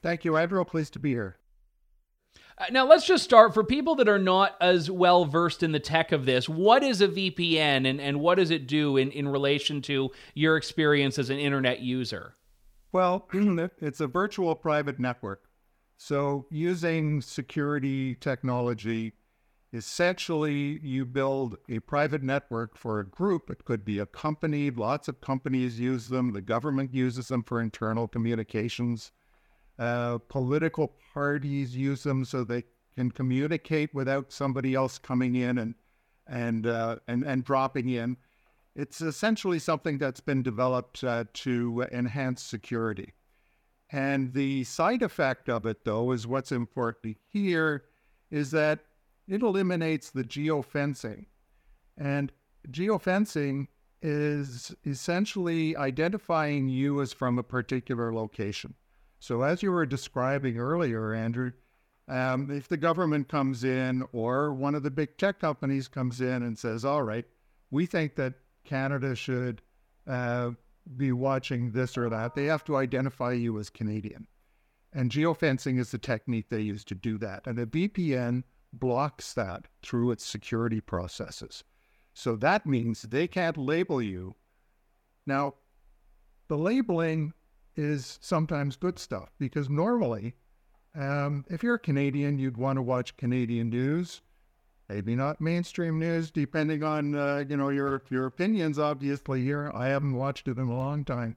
[0.02, 0.64] Thank you, Andrew.
[0.64, 1.36] Pleased to be here.
[2.58, 5.80] Uh, now, let's just start for people that are not as well versed in the
[5.80, 6.48] tech of this.
[6.48, 10.56] What is a VPN and, and what does it do in, in relation to your
[10.56, 12.34] experience as an internet user?
[12.90, 15.44] Well, it's a virtual private network.
[15.96, 19.12] So, using security technology,
[19.72, 23.50] essentially, you build a private network for a group.
[23.50, 27.60] It could be a company, lots of companies use them, the government uses them for
[27.60, 29.12] internal communications.
[29.78, 32.64] Uh, political parties use them so they
[32.94, 35.74] can communicate without somebody else coming in and
[36.26, 38.16] and uh, and and dropping in.
[38.74, 43.12] It's essentially something that's been developed uh, to enhance security.
[43.90, 47.84] And the side effect of it, though, is what's important here
[48.30, 48.78] is that
[49.28, 51.26] it eliminates the geofencing.
[51.98, 52.32] And
[52.70, 53.68] geofencing
[54.00, 58.74] is essentially identifying you as from a particular location.
[59.22, 61.52] So, as you were describing earlier, Andrew,
[62.08, 66.42] um, if the government comes in or one of the big tech companies comes in
[66.42, 67.24] and says, all right,
[67.70, 69.62] we think that Canada should
[70.08, 70.50] uh,
[70.96, 74.26] be watching this or that, they have to identify you as Canadian.
[74.92, 77.46] And geofencing is the technique they use to do that.
[77.46, 78.42] And a VPN
[78.72, 81.62] blocks that through its security processes.
[82.12, 84.34] So that means they can't label you.
[85.28, 85.54] Now,
[86.48, 87.34] the labeling
[87.76, 90.34] is sometimes good stuff because normally,
[90.94, 94.20] um, if you're a Canadian, you'd want to watch Canadian news,
[94.88, 98.78] maybe not mainstream news, depending on uh, you know your your opinions.
[98.78, 101.36] Obviously, here I haven't watched it in a long time,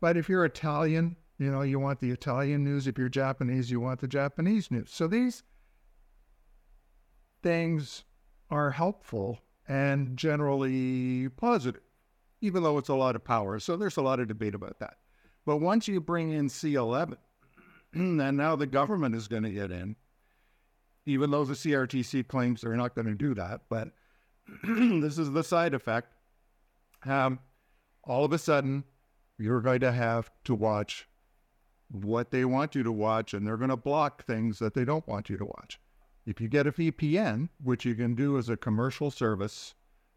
[0.00, 2.86] but if you're Italian, you know you want the Italian news.
[2.86, 4.90] If you're Japanese, you want the Japanese news.
[4.90, 5.42] So these
[7.42, 8.04] things
[8.50, 11.82] are helpful and generally positive,
[12.40, 13.58] even though it's a lot of power.
[13.58, 14.96] So there's a lot of debate about that.
[15.48, 17.16] But once you bring in C11,
[17.94, 19.96] and now the government is going to get in,
[21.06, 23.92] even though the CRTC claims they're not going to do that, but
[24.62, 26.12] this is the side effect.
[27.06, 27.38] Um,
[28.04, 28.84] all of a sudden,
[29.38, 31.08] you're going to have to watch
[31.90, 35.08] what they want you to watch, and they're going to block things that they don't
[35.08, 35.80] want you to watch.
[36.26, 39.74] If you get a VPN, which you can do as a commercial service,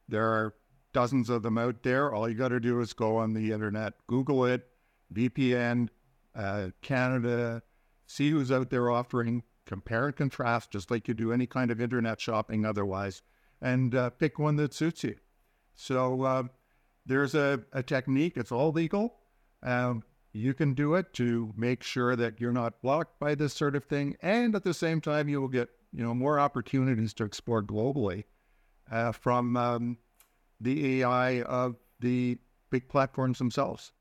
[0.10, 0.56] there are
[0.92, 2.14] dozens of them out there.
[2.14, 4.68] All you got to do is go on the internet, Google it,
[5.14, 5.90] VPN,
[6.36, 7.62] uh, Canada,
[8.08, 11.82] see who's out there offering, compare and contrast, just like you do any kind of
[11.82, 13.22] internet shopping otherwise,
[13.62, 15.16] and uh, pick one that suits you.
[15.76, 16.44] So uh,
[17.06, 19.16] there's a, a, technique, it's all legal.
[19.64, 20.04] Um,
[20.34, 23.86] you can do it to make sure that you're not blocked by this sort of
[23.86, 27.62] thing, and at the same time, you will get you know more opportunities to explore
[27.62, 28.24] globally
[28.92, 29.98] uh, from um,
[30.60, 32.38] the AI of the
[32.70, 33.92] big platforms themselves.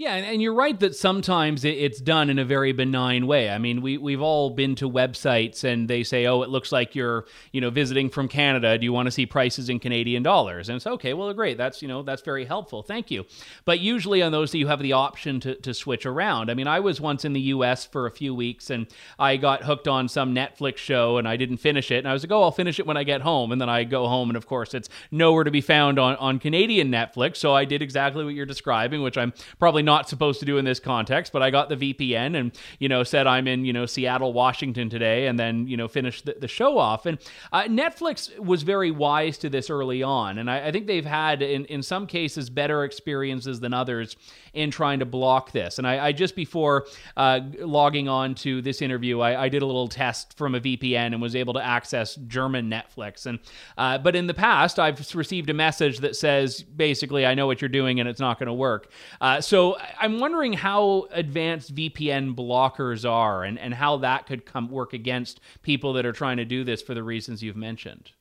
[0.00, 3.50] Yeah, and you're right that sometimes it's done in a very benign way.
[3.50, 6.94] I mean, we we've all been to websites and they say, "Oh, it looks like
[6.94, 8.78] you're, you know, visiting from Canada.
[8.78, 11.12] Do you want to see prices in Canadian dollars?" And it's okay.
[11.12, 11.58] Well, great.
[11.58, 12.82] That's you know that's very helpful.
[12.82, 13.26] Thank you.
[13.66, 16.50] But usually on those, you have the option to to switch around.
[16.50, 17.84] I mean, I was once in the U.S.
[17.84, 18.86] for a few weeks and
[19.18, 21.98] I got hooked on some Netflix show and I didn't finish it.
[21.98, 23.84] And I was like, "Oh, I'll finish it when I get home." And then I
[23.84, 27.36] go home and of course it's nowhere to be found on on Canadian Netflix.
[27.36, 30.64] So I did exactly what you're describing, which I'm probably not supposed to do in
[30.64, 33.86] this context, but I got the VPN and, you know, said I'm in, you know,
[33.86, 37.06] Seattle, Washington today, and then, you know, finished the, the show off.
[37.06, 37.18] And
[37.52, 40.38] uh, Netflix was very wise to this early on.
[40.38, 44.16] And I, I think they've had, in, in some cases, better experiences than others
[44.52, 45.78] in trying to block this.
[45.78, 46.86] And I, I just before
[47.16, 51.06] uh, logging on to this interview, I, I, did a little test from a VPN
[51.06, 53.26] and was able to access German Netflix.
[53.26, 53.38] And
[53.78, 57.60] uh, but in the past, I've received a message that says basically, I know what
[57.60, 58.90] you're doing and it's not going to work.
[59.20, 64.70] Uh, so I'm wondering how advanced VPN blockers are and, and how that could come
[64.70, 68.12] work against people that are trying to do this for the reasons you've mentioned.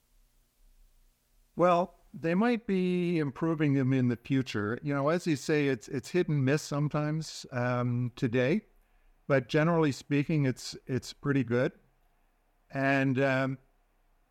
[1.56, 4.80] Well, they might be improving them in the future.
[4.82, 8.62] You know, as you say, it's it's hit and miss sometimes um, today,
[9.28, 11.74] but generally speaking, it's it's pretty good.
[12.72, 13.58] And um,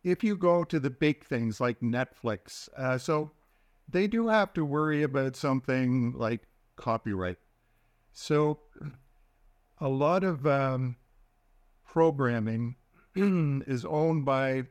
[0.03, 3.31] if you go to the big things like Netflix, uh, so
[3.87, 6.41] they do have to worry about something like
[6.79, 7.37] copyright.
[8.11, 8.59] So
[9.79, 10.95] a lot of um,
[11.85, 12.75] programming
[13.15, 14.63] is owned by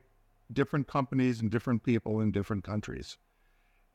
[0.51, 3.17] different companies and different people in different countries.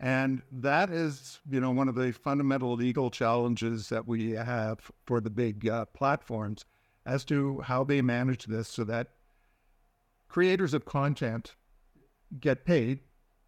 [0.01, 5.21] And that is, you know, one of the fundamental legal challenges that we have for
[5.21, 6.65] the big uh, platforms
[7.07, 9.09] as to how they manage this so that
[10.29, 11.55] creators of content
[12.41, 13.01] get paid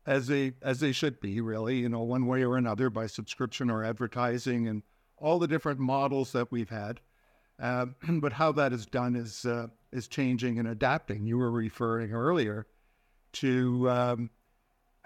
[0.07, 3.71] as they as they should be really you know one way or another by subscription
[3.71, 4.83] or advertising and
[5.19, 7.01] all the different models that we've had.
[7.59, 11.27] Uh, but how that is done is uh, is changing and adapting.
[11.27, 12.67] You were referring earlier
[13.35, 14.31] to um,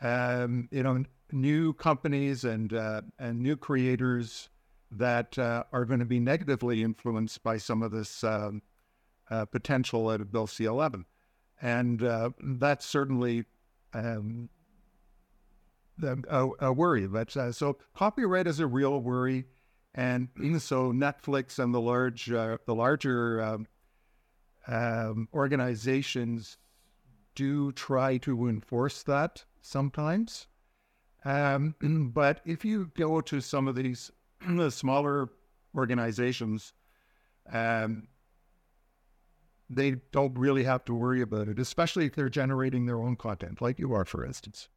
[0.02, 4.48] um, you know new companies and uh, and new creators
[4.90, 8.60] that uh, are going to be negatively influenced by some of this um,
[9.30, 11.04] uh, potential out of Bill C-11,
[11.62, 13.44] and uh, that's certainly
[13.94, 14.48] um,
[16.02, 17.06] a, a, worry.
[17.06, 19.46] But so copyright is a real worry.
[19.94, 20.28] And
[20.58, 23.66] so Netflix and the large, uh, the larger um,
[24.68, 26.58] um, organizations
[27.34, 30.46] do try to enforce that sometimes.
[31.24, 31.74] Um,
[32.14, 34.10] but if you go to some of these
[34.48, 35.28] the smaller
[35.74, 36.72] organizations,
[37.52, 38.08] um,
[39.68, 43.62] they don't really have to worry about it, especially if they're generating their own content,
[43.62, 44.68] like you are, for instance.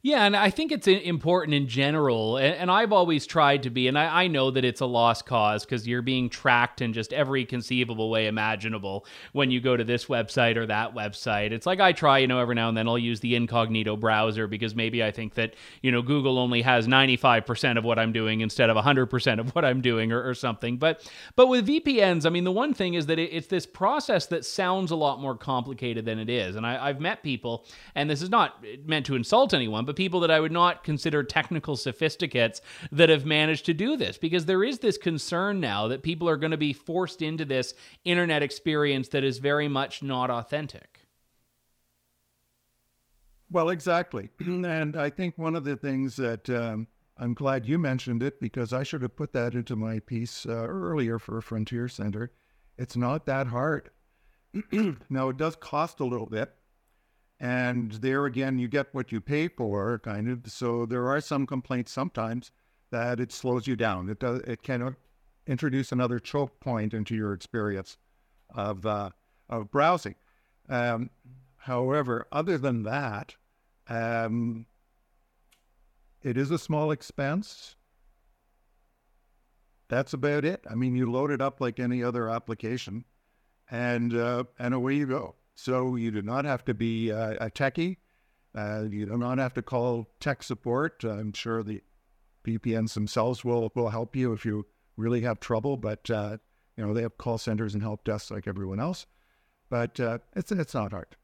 [0.00, 2.36] Yeah, and I think it's important in general.
[2.36, 5.88] And, I've always tried to be, and I, know that it's a lost cause because
[5.88, 10.56] you're being tracked in just every conceivable way imaginable when you go to this website
[10.56, 11.50] or that website.
[11.50, 14.46] It's like I try, you know, every now and then I'll use the incognito browser
[14.46, 18.42] because maybe I think that, you know, Google only has 95% of what I'm doing
[18.42, 20.76] instead of 100% of what I'm doing or, or something.
[20.76, 24.26] But but with VPNs, I mean, the one thing is that it, it's this process
[24.26, 26.54] that sounds a lot more complicated than it is.
[26.54, 30.20] And I, I've met people, and this is not meant to insult anyone but people
[30.20, 32.60] that I would not consider technical sophisticates
[32.92, 36.36] that have managed to do this because there is this concern now that people are
[36.36, 37.72] going to be forced into this
[38.04, 41.06] internet experience that is very much not authentic.
[43.50, 44.28] Well, exactly.
[44.46, 46.86] And I think one of the things that um,
[47.16, 50.52] I'm glad you mentioned it because I should have put that into my piece uh,
[50.52, 52.30] earlier for Frontier Center.
[52.76, 53.88] It's not that hard.
[55.08, 56.52] now, it does cost a little bit,
[57.40, 60.50] and there again, you get what you pay for, kind of.
[60.50, 62.50] So there are some complaints sometimes
[62.90, 64.08] that it slows you down.
[64.08, 64.40] It does.
[64.40, 64.96] It can
[65.46, 67.96] introduce another choke point into your experience
[68.54, 69.10] of uh,
[69.48, 70.16] of browsing.
[70.68, 71.10] Um,
[71.56, 73.36] however, other than that,
[73.88, 74.66] um,
[76.22, 77.76] it is a small expense.
[79.88, 80.64] That's about it.
[80.70, 83.04] I mean, you load it up like any other application,
[83.70, 85.34] and uh, and away you go.
[85.58, 87.96] So you do not have to be uh, a techie.
[88.54, 91.02] Uh, you do not have to call tech support.
[91.02, 91.82] I'm sure the
[92.44, 95.76] VPNs themselves will will help you if you really have trouble.
[95.76, 96.36] But uh,
[96.76, 99.06] you know they have call centers and help desks like everyone else.
[99.68, 101.16] But uh, it's it's not hard.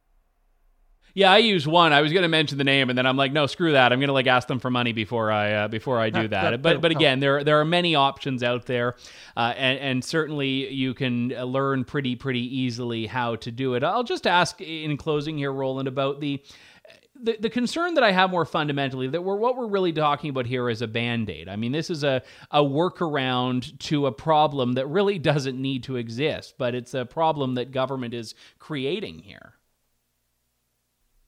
[1.17, 1.93] Yeah, I use one.
[1.93, 3.93] I was going to mention the name, and then I'm like, no, screw that.
[3.93, 6.61] I'm going to like ask them for money before I uh, before I do that.
[6.61, 8.97] But but again, there there are many options out there,
[9.37, 13.85] uh, and and certainly you can learn pretty pretty easily how to do it.
[13.85, 16.43] I'll just ask in closing here, Roland, about the
[17.21, 20.47] the, the concern that I have more fundamentally that we're what we're really talking about
[20.47, 21.49] here is a band-aid.
[21.49, 25.97] I mean, this is a, a workaround to a problem that really doesn't need to
[25.97, 29.55] exist, but it's a problem that government is creating here.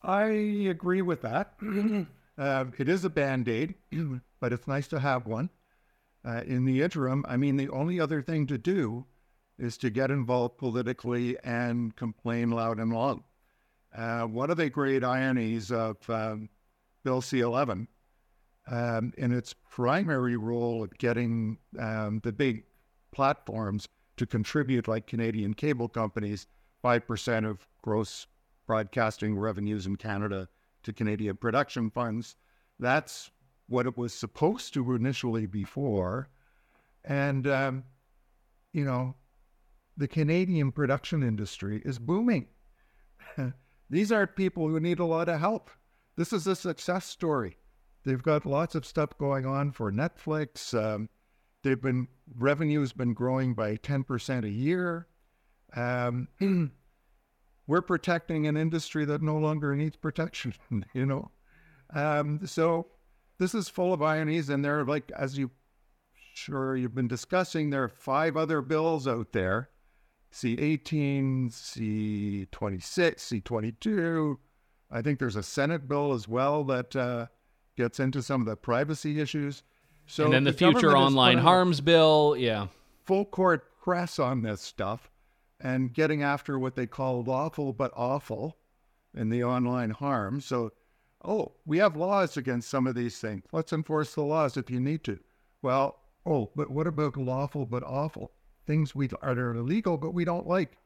[0.01, 0.25] I
[0.69, 1.53] agree with that.
[2.37, 3.75] uh, it is a band-aid,
[4.39, 5.49] but it's nice to have one.
[6.25, 9.05] Uh, in the interim, I mean, the only other thing to do
[9.57, 13.23] is to get involved politically and complain loud and long.
[13.95, 16.49] Uh, one of the great ironies of um,
[17.03, 17.87] Bill C 11
[18.69, 22.63] um, in its primary role of getting um, the big
[23.11, 23.87] platforms
[24.17, 26.47] to contribute, like Canadian cable companies,
[26.83, 28.27] 5% of gross
[28.67, 30.47] broadcasting revenues in Canada
[30.83, 32.35] to Canadian production funds.
[32.79, 33.31] That's
[33.67, 36.29] what it was supposed to initially be for.
[37.03, 37.83] And, um,
[38.73, 39.15] you know,
[39.95, 42.47] the Canadian production industry is booming.
[43.89, 45.71] These aren't people who need a lot of help.
[46.15, 47.57] This is a success story.
[48.03, 50.73] They've got lots of stuff going on for Netflix.
[50.73, 51.09] Um,
[51.63, 52.07] they've been
[52.37, 55.07] revenue has been growing by ten percent a year.
[55.75, 56.27] Um,
[57.67, 60.53] we're protecting an industry that no longer needs protection.
[60.93, 61.31] You know,
[61.93, 62.87] um, so
[63.37, 65.51] this is full of ironies, and there are like as you
[66.33, 69.69] sure you've been discussing, there are five other bills out there
[70.33, 74.37] C18, C26, C22.
[74.89, 77.27] I think there's a Senate bill as well that uh,
[77.75, 79.63] gets into some of the privacy issues.
[80.05, 82.67] So and then the, the future online harms bill, yeah.
[83.05, 85.09] Full court press on this stuff
[85.59, 88.57] and getting after what they call lawful but awful
[89.13, 90.41] in the online harm.
[90.41, 90.71] So,
[91.23, 93.43] oh, we have laws against some of these things.
[93.51, 95.19] Let's enforce the laws if you need to.
[95.61, 98.31] Well, oh, but what about lawful but awful?
[98.67, 100.77] things we are illegal, but we don't like.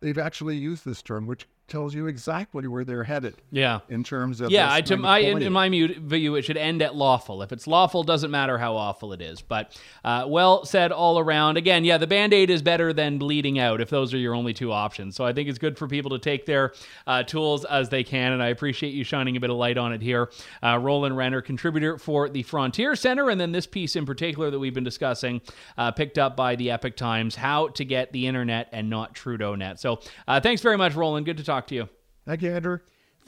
[0.00, 3.34] They've actually used this term, which tells you exactly where they're headed.
[3.50, 3.80] Yeah.
[3.88, 7.42] In terms of yeah, to my in, in, my view, it should end at lawful.
[7.42, 9.42] If it's lawful, doesn't matter how awful it is.
[9.42, 11.56] But uh, well said all around.
[11.58, 14.54] Again, yeah, the band aid is better than bleeding out if those are your only
[14.54, 15.14] two options.
[15.14, 16.72] So I think it's good for people to take their
[17.06, 19.92] uh, tools as they can, and I appreciate you shining a bit of light on
[19.92, 20.30] it here.
[20.62, 24.58] Uh, Roland Renner, contributor for the Frontier Center, and then this piece in particular that
[24.58, 25.40] we've been discussing,
[25.76, 29.54] uh, picked up by the Epoch Times, how to get the internet and not Trudeau
[29.54, 29.78] net.
[29.80, 31.26] So uh, thanks very much, Roland.
[31.26, 31.88] Good to talk talk to you.
[32.24, 32.78] Thank you, Andrew.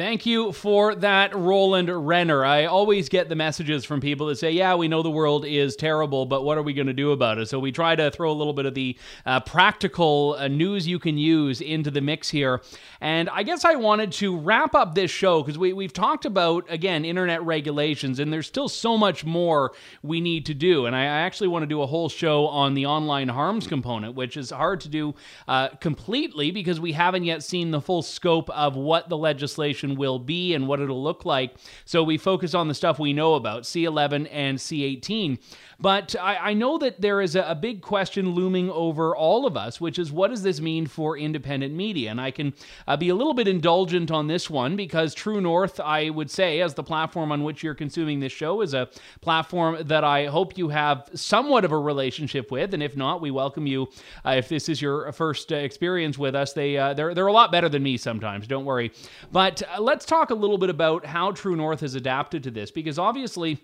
[0.00, 2.42] Thank you for that, Roland Renner.
[2.42, 5.76] I always get the messages from people that say, Yeah, we know the world is
[5.76, 7.50] terrible, but what are we going to do about it?
[7.50, 8.96] So we try to throw a little bit of the
[9.26, 12.62] uh, practical uh, news you can use into the mix here.
[13.02, 16.64] And I guess I wanted to wrap up this show because we, we've talked about,
[16.70, 19.72] again, internet regulations, and there's still so much more
[20.02, 20.86] we need to do.
[20.86, 24.14] And I, I actually want to do a whole show on the online harms component,
[24.14, 25.14] which is hard to do
[25.46, 30.18] uh, completely because we haven't yet seen the full scope of what the legislation will
[30.18, 31.54] be and what it'll look like.
[31.84, 35.38] So we focus on the stuff we know about C11 and C18.
[35.80, 39.56] But I, I know that there is a, a, big question looming over all of
[39.56, 42.10] us, which is what does this mean for independent media?
[42.10, 42.52] And I can
[42.86, 46.60] uh, be a little bit indulgent on this one because True North, I would say,
[46.60, 48.90] as the platform on which you're consuming this show, is a
[49.22, 52.74] platform that I hope you have somewhat of a relationship with.
[52.74, 53.88] And if not, we welcome you.
[54.24, 57.32] Uh, if this is your first uh, experience with us, they uh, they're they're a
[57.32, 58.46] lot better than me sometimes.
[58.46, 58.92] Don't worry.
[59.32, 62.70] But Uh, let's talk a little bit about how True North has adapted to this
[62.70, 63.60] because obviously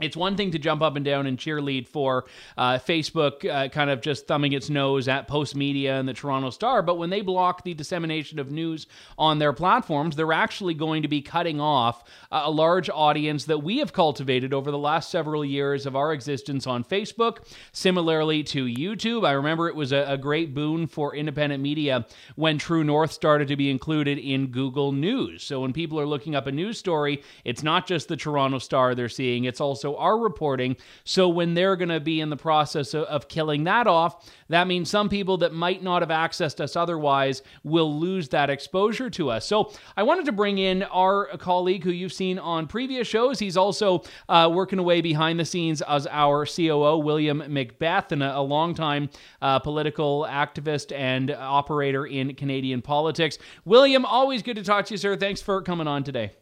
[0.00, 2.24] it's one thing to jump up and down and cheerlead for
[2.56, 6.82] uh, Facebook uh, kind of just thumbing its nose at Postmedia and the Toronto Star,
[6.82, 8.86] but when they block the dissemination of news
[9.16, 13.78] on their platforms, they're actually going to be cutting off a large audience that we
[13.78, 17.38] have cultivated over the last several years of our existence on Facebook.
[17.72, 22.58] Similarly to YouTube, I remember it was a, a great boon for independent media when
[22.58, 25.42] True North started to be included in Google News.
[25.44, 28.94] So when people are looking up a news story, it's not just the Toronto Star
[28.94, 30.76] they're seeing, it's also are reporting.
[31.04, 34.66] So when they're going to be in the process of, of killing that off, that
[34.66, 39.30] means some people that might not have accessed us otherwise will lose that exposure to
[39.30, 39.46] us.
[39.46, 43.38] So I wanted to bring in our colleague who you've seen on previous shows.
[43.38, 48.38] He's also uh, working away behind the scenes as our COO, William McBeath, and a,
[48.38, 49.10] a longtime
[49.40, 53.38] uh, political activist and operator in Canadian politics.
[53.64, 55.16] William, always good to talk to you, sir.
[55.16, 56.32] Thanks for coming on today.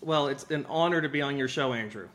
[0.00, 2.08] Well, it's an honor to be on your show, Andrew.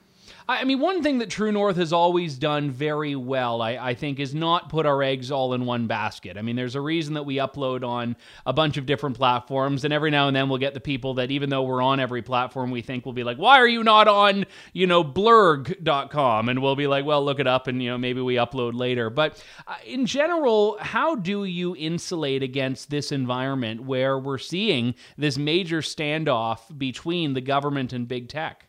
[0.48, 4.20] I mean, one thing that True North has always done very well, I, I, think,
[4.20, 6.38] is not put our eggs all in one basket.
[6.38, 9.94] I mean, there's a reason that we upload on a bunch of different platforms, and
[9.94, 12.72] every now and then we'll get the people that, even though we're on every platform,
[12.72, 16.50] we think will be like, why are you not on, you know, blurg.com?
[16.50, 19.10] And we'll be like, well, look it up, and, you know, maybe we upload later.
[19.10, 25.38] But uh, in general, how do you insulate against this environment where we're seeing this
[25.38, 28.68] major standoff between the government and big tech?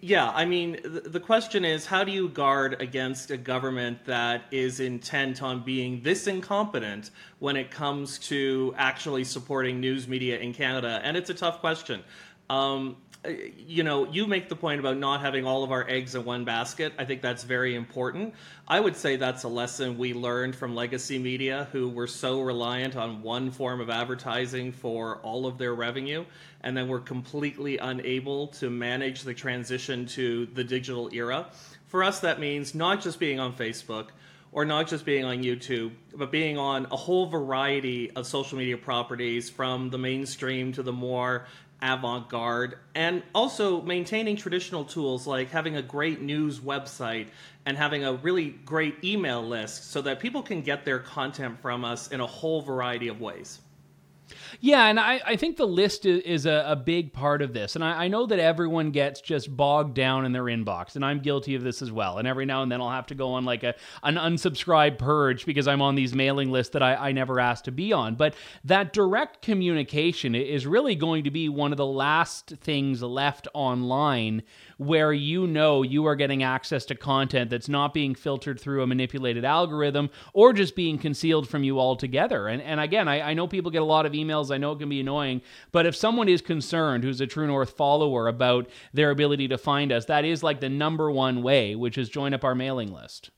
[0.00, 4.80] Yeah, I mean, the question is how do you guard against a government that is
[4.80, 11.00] intent on being this incompetent when it comes to actually supporting news media in Canada?
[11.02, 12.02] And it's a tough question.
[12.50, 16.14] Um, Uh, you know, you make the point about not having all of our eggs
[16.14, 16.92] in one basket.
[16.98, 18.34] I think that's very important.
[18.68, 22.94] I would say that's a lesson we learned from legacy media, who were so reliant
[22.96, 26.24] on one form of advertising for all of their revenue,
[26.60, 31.46] and then were completely unable to manage the transition to the digital era.
[31.88, 34.08] For us, that means not just being on Facebook
[34.52, 38.76] or not just being on YouTube, but being on a whole variety of social media
[38.76, 41.46] properties from the mainstream to the more
[41.82, 47.28] avant garde, and also maintaining traditional tools like having a great news website
[47.66, 51.84] and having a really great email list so that people can get their content from
[51.84, 53.60] us in a whole variety of ways.
[54.60, 57.74] Yeah, and I, I think the list is, is a, a, big part of this.
[57.74, 61.20] And I, I, know that everyone gets just bogged down in their inbox, and I'm
[61.20, 62.18] guilty of this as well.
[62.18, 65.46] And every now and then I'll have to go on like a an unsubscribe purge
[65.46, 68.14] because I'm on these mailing lists that I, I never asked to be on.
[68.14, 73.48] But that direct communication is really going to be one of the last things left
[73.54, 74.42] online
[74.78, 78.86] where you know you are getting access to content that's not being filtered through a
[78.86, 82.48] manipulated algorithm or just being concealed from you altogether.
[82.48, 84.54] And, and again, I, I know people get a lot of emails.
[84.54, 85.40] I know it can be annoying,
[85.72, 89.92] but if someone is concerned who's a True North follower about their ability to find
[89.92, 93.30] us, that is like the number one way, which is join up our mailing list.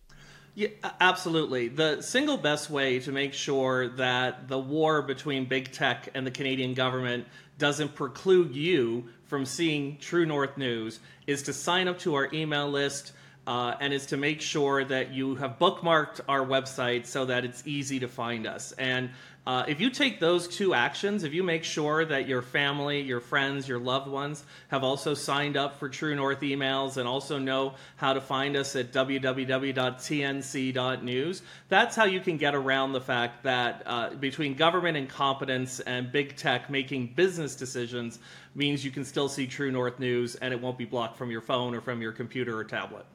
[0.58, 1.68] Yeah, absolutely.
[1.68, 6.32] The single best way to make sure that the war between big tech and the
[6.32, 7.28] Canadian government
[7.58, 10.98] doesn't preclude you from seeing True North News
[11.28, 13.12] is to sign up to our email list
[13.46, 17.64] uh, and is to make sure that you have bookmarked our website so that it's
[17.64, 18.72] easy to find us.
[18.72, 19.10] And
[19.48, 23.18] uh, if you take those two actions, if you make sure that your family, your
[23.18, 27.72] friends, your loved ones have also signed up for True North emails and also know
[27.96, 29.32] how to find us at www.tnc.news,
[31.70, 36.36] that's how you can get around the fact that uh, between government incompetence and big
[36.36, 38.18] tech making business decisions
[38.54, 41.40] means you can still see True North news and it won't be blocked from your
[41.40, 43.06] phone or from your computer or tablet.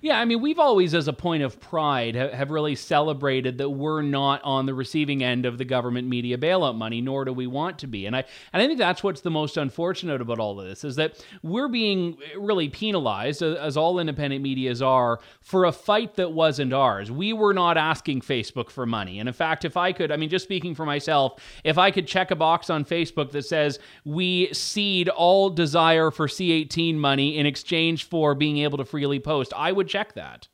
[0.00, 4.02] Yeah, I mean, we've always, as a point of pride, have really celebrated that we're
[4.02, 7.78] not on the receiving end of the government media bailout money, nor do we want
[7.80, 8.06] to be.
[8.06, 10.96] And I and I think that's what's the most unfortunate about all of this is
[10.96, 16.32] that we're being eh, really penalized, as all independent medias are, for a fight that
[16.32, 17.10] wasn't ours.
[17.10, 19.18] We were not asking Facebook for money.
[19.18, 22.06] And in fact, if I could, I mean, just speaking for myself, if I could
[22.06, 27.46] check a box on Facebook that says we cede all desire for C18 money in
[27.46, 30.48] exchange for being able to freely post, I would check that.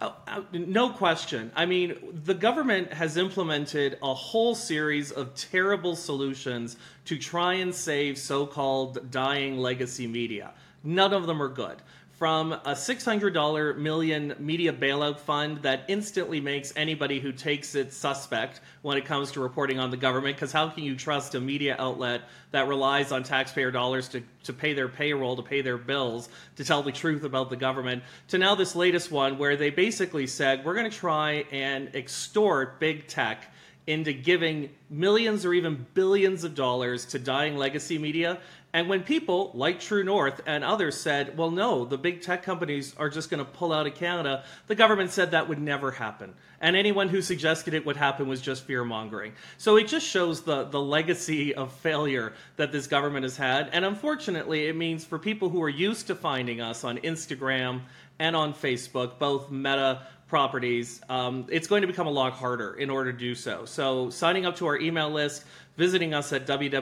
[0.00, 1.52] Oh, oh, no question.
[1.54, 7.72] I mean, the government has implemented a whole series of terrible solutions to try and
[7.72, 10.52] save so called dying legacy media.
[10.82, 11.80] None of them are good
[12.24, 18.62] from a $600 million media bailout fund that instantly makes anybody who takes it suspect
[18.80, 20.34] when it comes to reporting on the government.
[20.34, 24.54] Because how can you trust a media outlet that relies on taxpayer dollars to, to
[24.54, 28.02] pay their payroll, to pay their bills, to tell the truth about the government?
[28.28, 32.80] To now, this latest one where they basically said, we're going to try and extort
[32.80, 33.52] big tech
[33.86, 38.38] into giving millions or even billions of dollars to dying legacy media
[38.74, 42.92] and when people like True North and others said, well, no, the big tech companies
[42.96, 46.34] are just going to pull out of Canada, the government said that would never happen.
[46.60, 49.34] And anyone who suggested it would happen was just fear mongering.
[49.58, 53.70] So it just shows the, the legacy of failure that this government has had.
[53.72, 57.82] And unfortunately, it means for people who are used to finding us on Instagram
[58.18, 62.90] and on Facebook, both Meta properties, um, it's going to become a lot harder in
[62.90, 63.64] order to do so.
[63.66, 65.44] So signing up to our email list,
[65.76, 66.78] visiting us at www.tnc.news.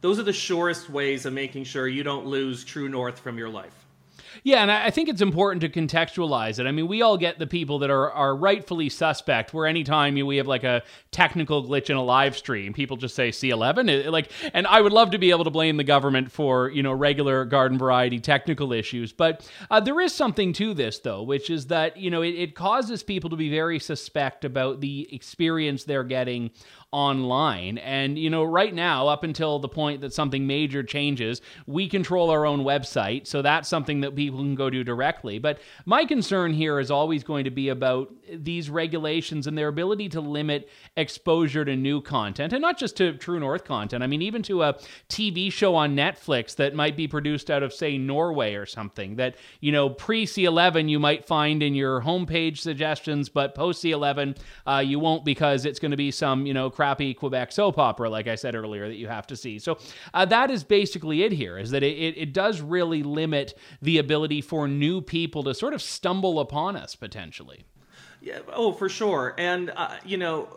[0.00, 3.50] Those are the surest ways of making sure you don't lose True North from your
[3.50, 3.86] life.
[4.42, 6.66] Yeah, and I think it's important to contextualize it.
[6.66, 9.52] I mean, we all get the people that are are rightfully suspect.
[9.52, 13.30] Where anytime we have like a technical glitch in a live stream, people just say
[13.30, 14.10] C11.
[14.10, 16.92] Like, and I would love to be able to blame the government for you know
[16.92, 21.66] regular garden variety technical issues, but uh, there is something to this though, which is
[21.66, 26.04] that you know it, it causes people to be very suspect about the experience they're
[26.04, 26.50] getting
[26.92, 27.78] online.
[27.78, 32.30] And, you know, right now, up until the point that something major changes, we control
[32.30, 33.26] our own website.
[33.28, 35.38] So that's something that people can go do directly.
[35.38, 40.08] But my concern here is always going to be about these regulations and their ability
[40.10, 44.02] to limit exposure to new content and not just to True North content.
[44.02, 44.74] I mean, even to a
[45.08, 49.36] TV show on Netflix that might be produced out of, say, Norway or something that,
[49.60, 54.82] you know, pre C11 you might find in your homepage suggestions, but post C11 uh,
[54.84, 58.26] you won't because it's going to be some, you know, crappy Quebec soap opera, like
[58.26, 59.58] I said earlier, that you have to see.
[59.58, 59.76] So
[60.14, 63.52] uh, that is basically it here, is that it, it, it does really limit
[63.82, 67.64] the ability for new people to sort of stumble upon us potentially.
[68.22, 69.34] Yeah, oh, for sure.
[69.36, 70.48] And, uh, you know,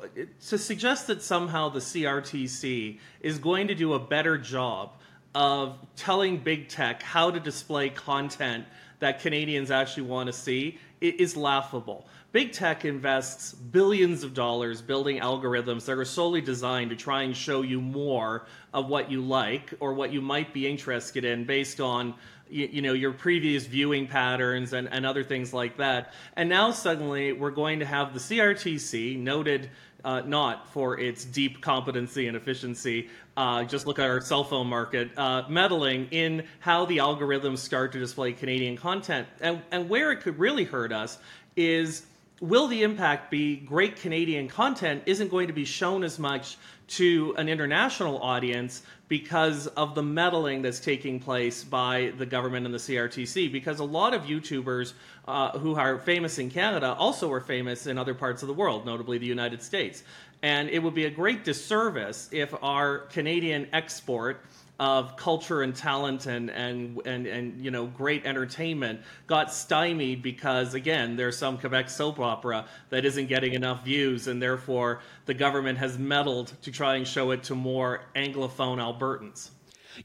[0.47, 4.93] to suggest that somehow the CRTC is going to do a better job
[5.35, 8.63] of telling big tech how to display content
[9.03, 12.07] that Canadians actually want to see is laughable.
[12.31, 17.35] Big tech invests billions of dollars building algorithms that are solely designed to try and
[17.35, 21.81] show you more of what you like or what you might be interested in based
[21.81, 22.13] on
[22.49, 26.13] you, you, know your previous viewing patterns and, and other things like that.
[26.37, 29.69] And now suddenly we're going to have the CRTC noted
[30.03, 33.09] uh, not for its deep competency and efficiency.
[33.37, 37.91] Uh, just look at our cell phone market, uh, meddling in how the algorithms start
[37.91, 39.27] to display Canadian content.
[39.41, 41.17] And, and where it could really hurt us
[41.55, 42.05] is
[42.41, 47.33] will the impact be great Canadian content isn't going to be shown as much to
[47.37, 48.83] an international audience
[49.13, 53.51] because of the meddling that's taking place by the government and the CRTC.
[53.51, 54.93] Because a lot of YouTubers
[55.27, 58.87] uh, who are famous in Canada also are famous in other parts of the world,
[58.87, 60.01] notably the United States.
[60.41, 64.43] And it would be a great disservice if our Canadian export
[64.79, 70.73] of culture and talent and, and, and, and you know great entertainment got stymied because
[70.73, 75.77] again there's some Quebec soap opera that isn't getting enough views and therefore the government
[75.77, 79.51] has meddled to try and show it to more anglophone Albertans.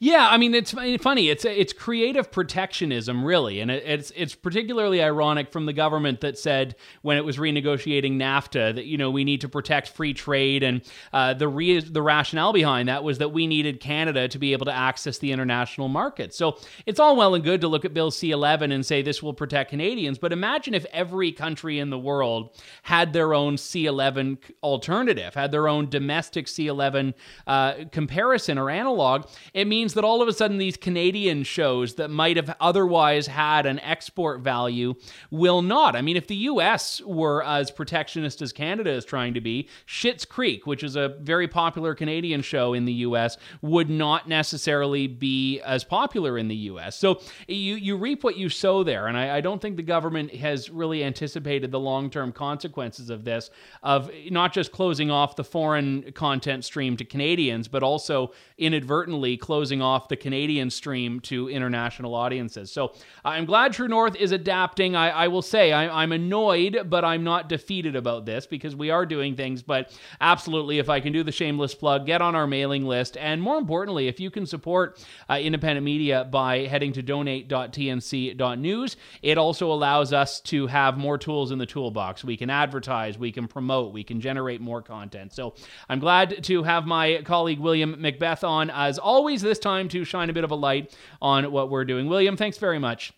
[0.01, 1.29] Yeah, I mean it's funny.
[1.29, 6.77] It's it's creative protectionism, really, and it's it's particularly ironic from the government that said
[7.03, 10.83] when it was renegotiating NAFTA that you know we need to protect free trade, and
[11.13, 14.67] uh, the re- the rationale behind that was that we needed Canada to be able
[14.67, 16.35] to access the international market.
[16.35, 19.35] So it's all well and good to look at Bill C11 and say this will
[19.35, 22.51] protect Canadians, but imagine if every country in the world
[22.83, 27.15] had their own C11 alternative, had their own domestic C11
[27.47, 29.27] uh, comparison or analog.
[29.55, 33.29] It means means that all of a sudden these Canadian shows that might have otherwise
[33.29, 34.93] had an export value
[35.31, 35.95] will not.
[35.95, 40.25] I mean, if the US were as protectionist as Canada is trying to be, Schitt's
[40.25, 45.61] Creek, which is a very popular Canadian show in the US, would not necessarily be
[45.61, 46.99] as popular in the US.
[46.99, 49.07] So you, you reap what you sow there.
[49.07, 53.23] And I, I don't think the government has really anticipated the long term consequences of
[53.23, 53.51] this,
[53.85, 59.68] of not just closing off the foreign content stream to Canadians, but also inadvertently closing
[59.69, 62.73] closing off the Canadian stream to international audiences.
[62.73, 64.97] So I'm glad True North is adapting.
[64.97, 68.89] I, I will say I, I'm annoyed, but I'm not defeated about this because we
[68.89, 69.63] are doing things.
[69.63, 73.19] But absolutely, if I can do the shameless plug, get on our mailing list.
[73.19, 79.37] And more importantly, if you can support uh, independent media by heading to donate.tnc.news, it
[79.37, 82.25] also allows us to have more tools in the toolbox.
[82.25, 85.35] We can advertise, we can promote, we can generate more content.
[85.35, 85.53] So
[85.91, 88.71] I'm glad to have my colleague William McBeath on.
[88.71, 92.09] As always, this time to shine a bit of a light on what we're doing.
[92.09, 93.13] William, thanks very much.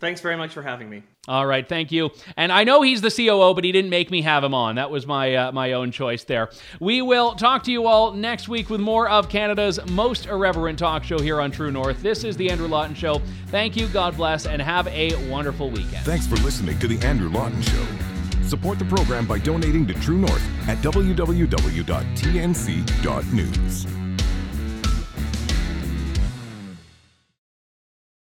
[0.00, 1.02] Thanks very much for having me.
[1.28, 2.10] All right, thank you.
[2.36, 4.74] And I know he's the COO, but he didn't make me have him on.
[4.74, 6.50] That was my uh, my own choice there.
[6.78, 11.04] We will talk to you all next week with more of Canada's most irreverent talk
[11.04, 12.02] show here on True North.
[12.02, 13.22] This is the Andrew Lawton Show.
[13.46, 16.04] Thank you, God bless, and have a wonderful weekend.
[16.04, 17.86] Thanks for listening to the Andrew Lawton Show.
[18.42, 21.34] Support the program by donating to True North at www.tnc.news.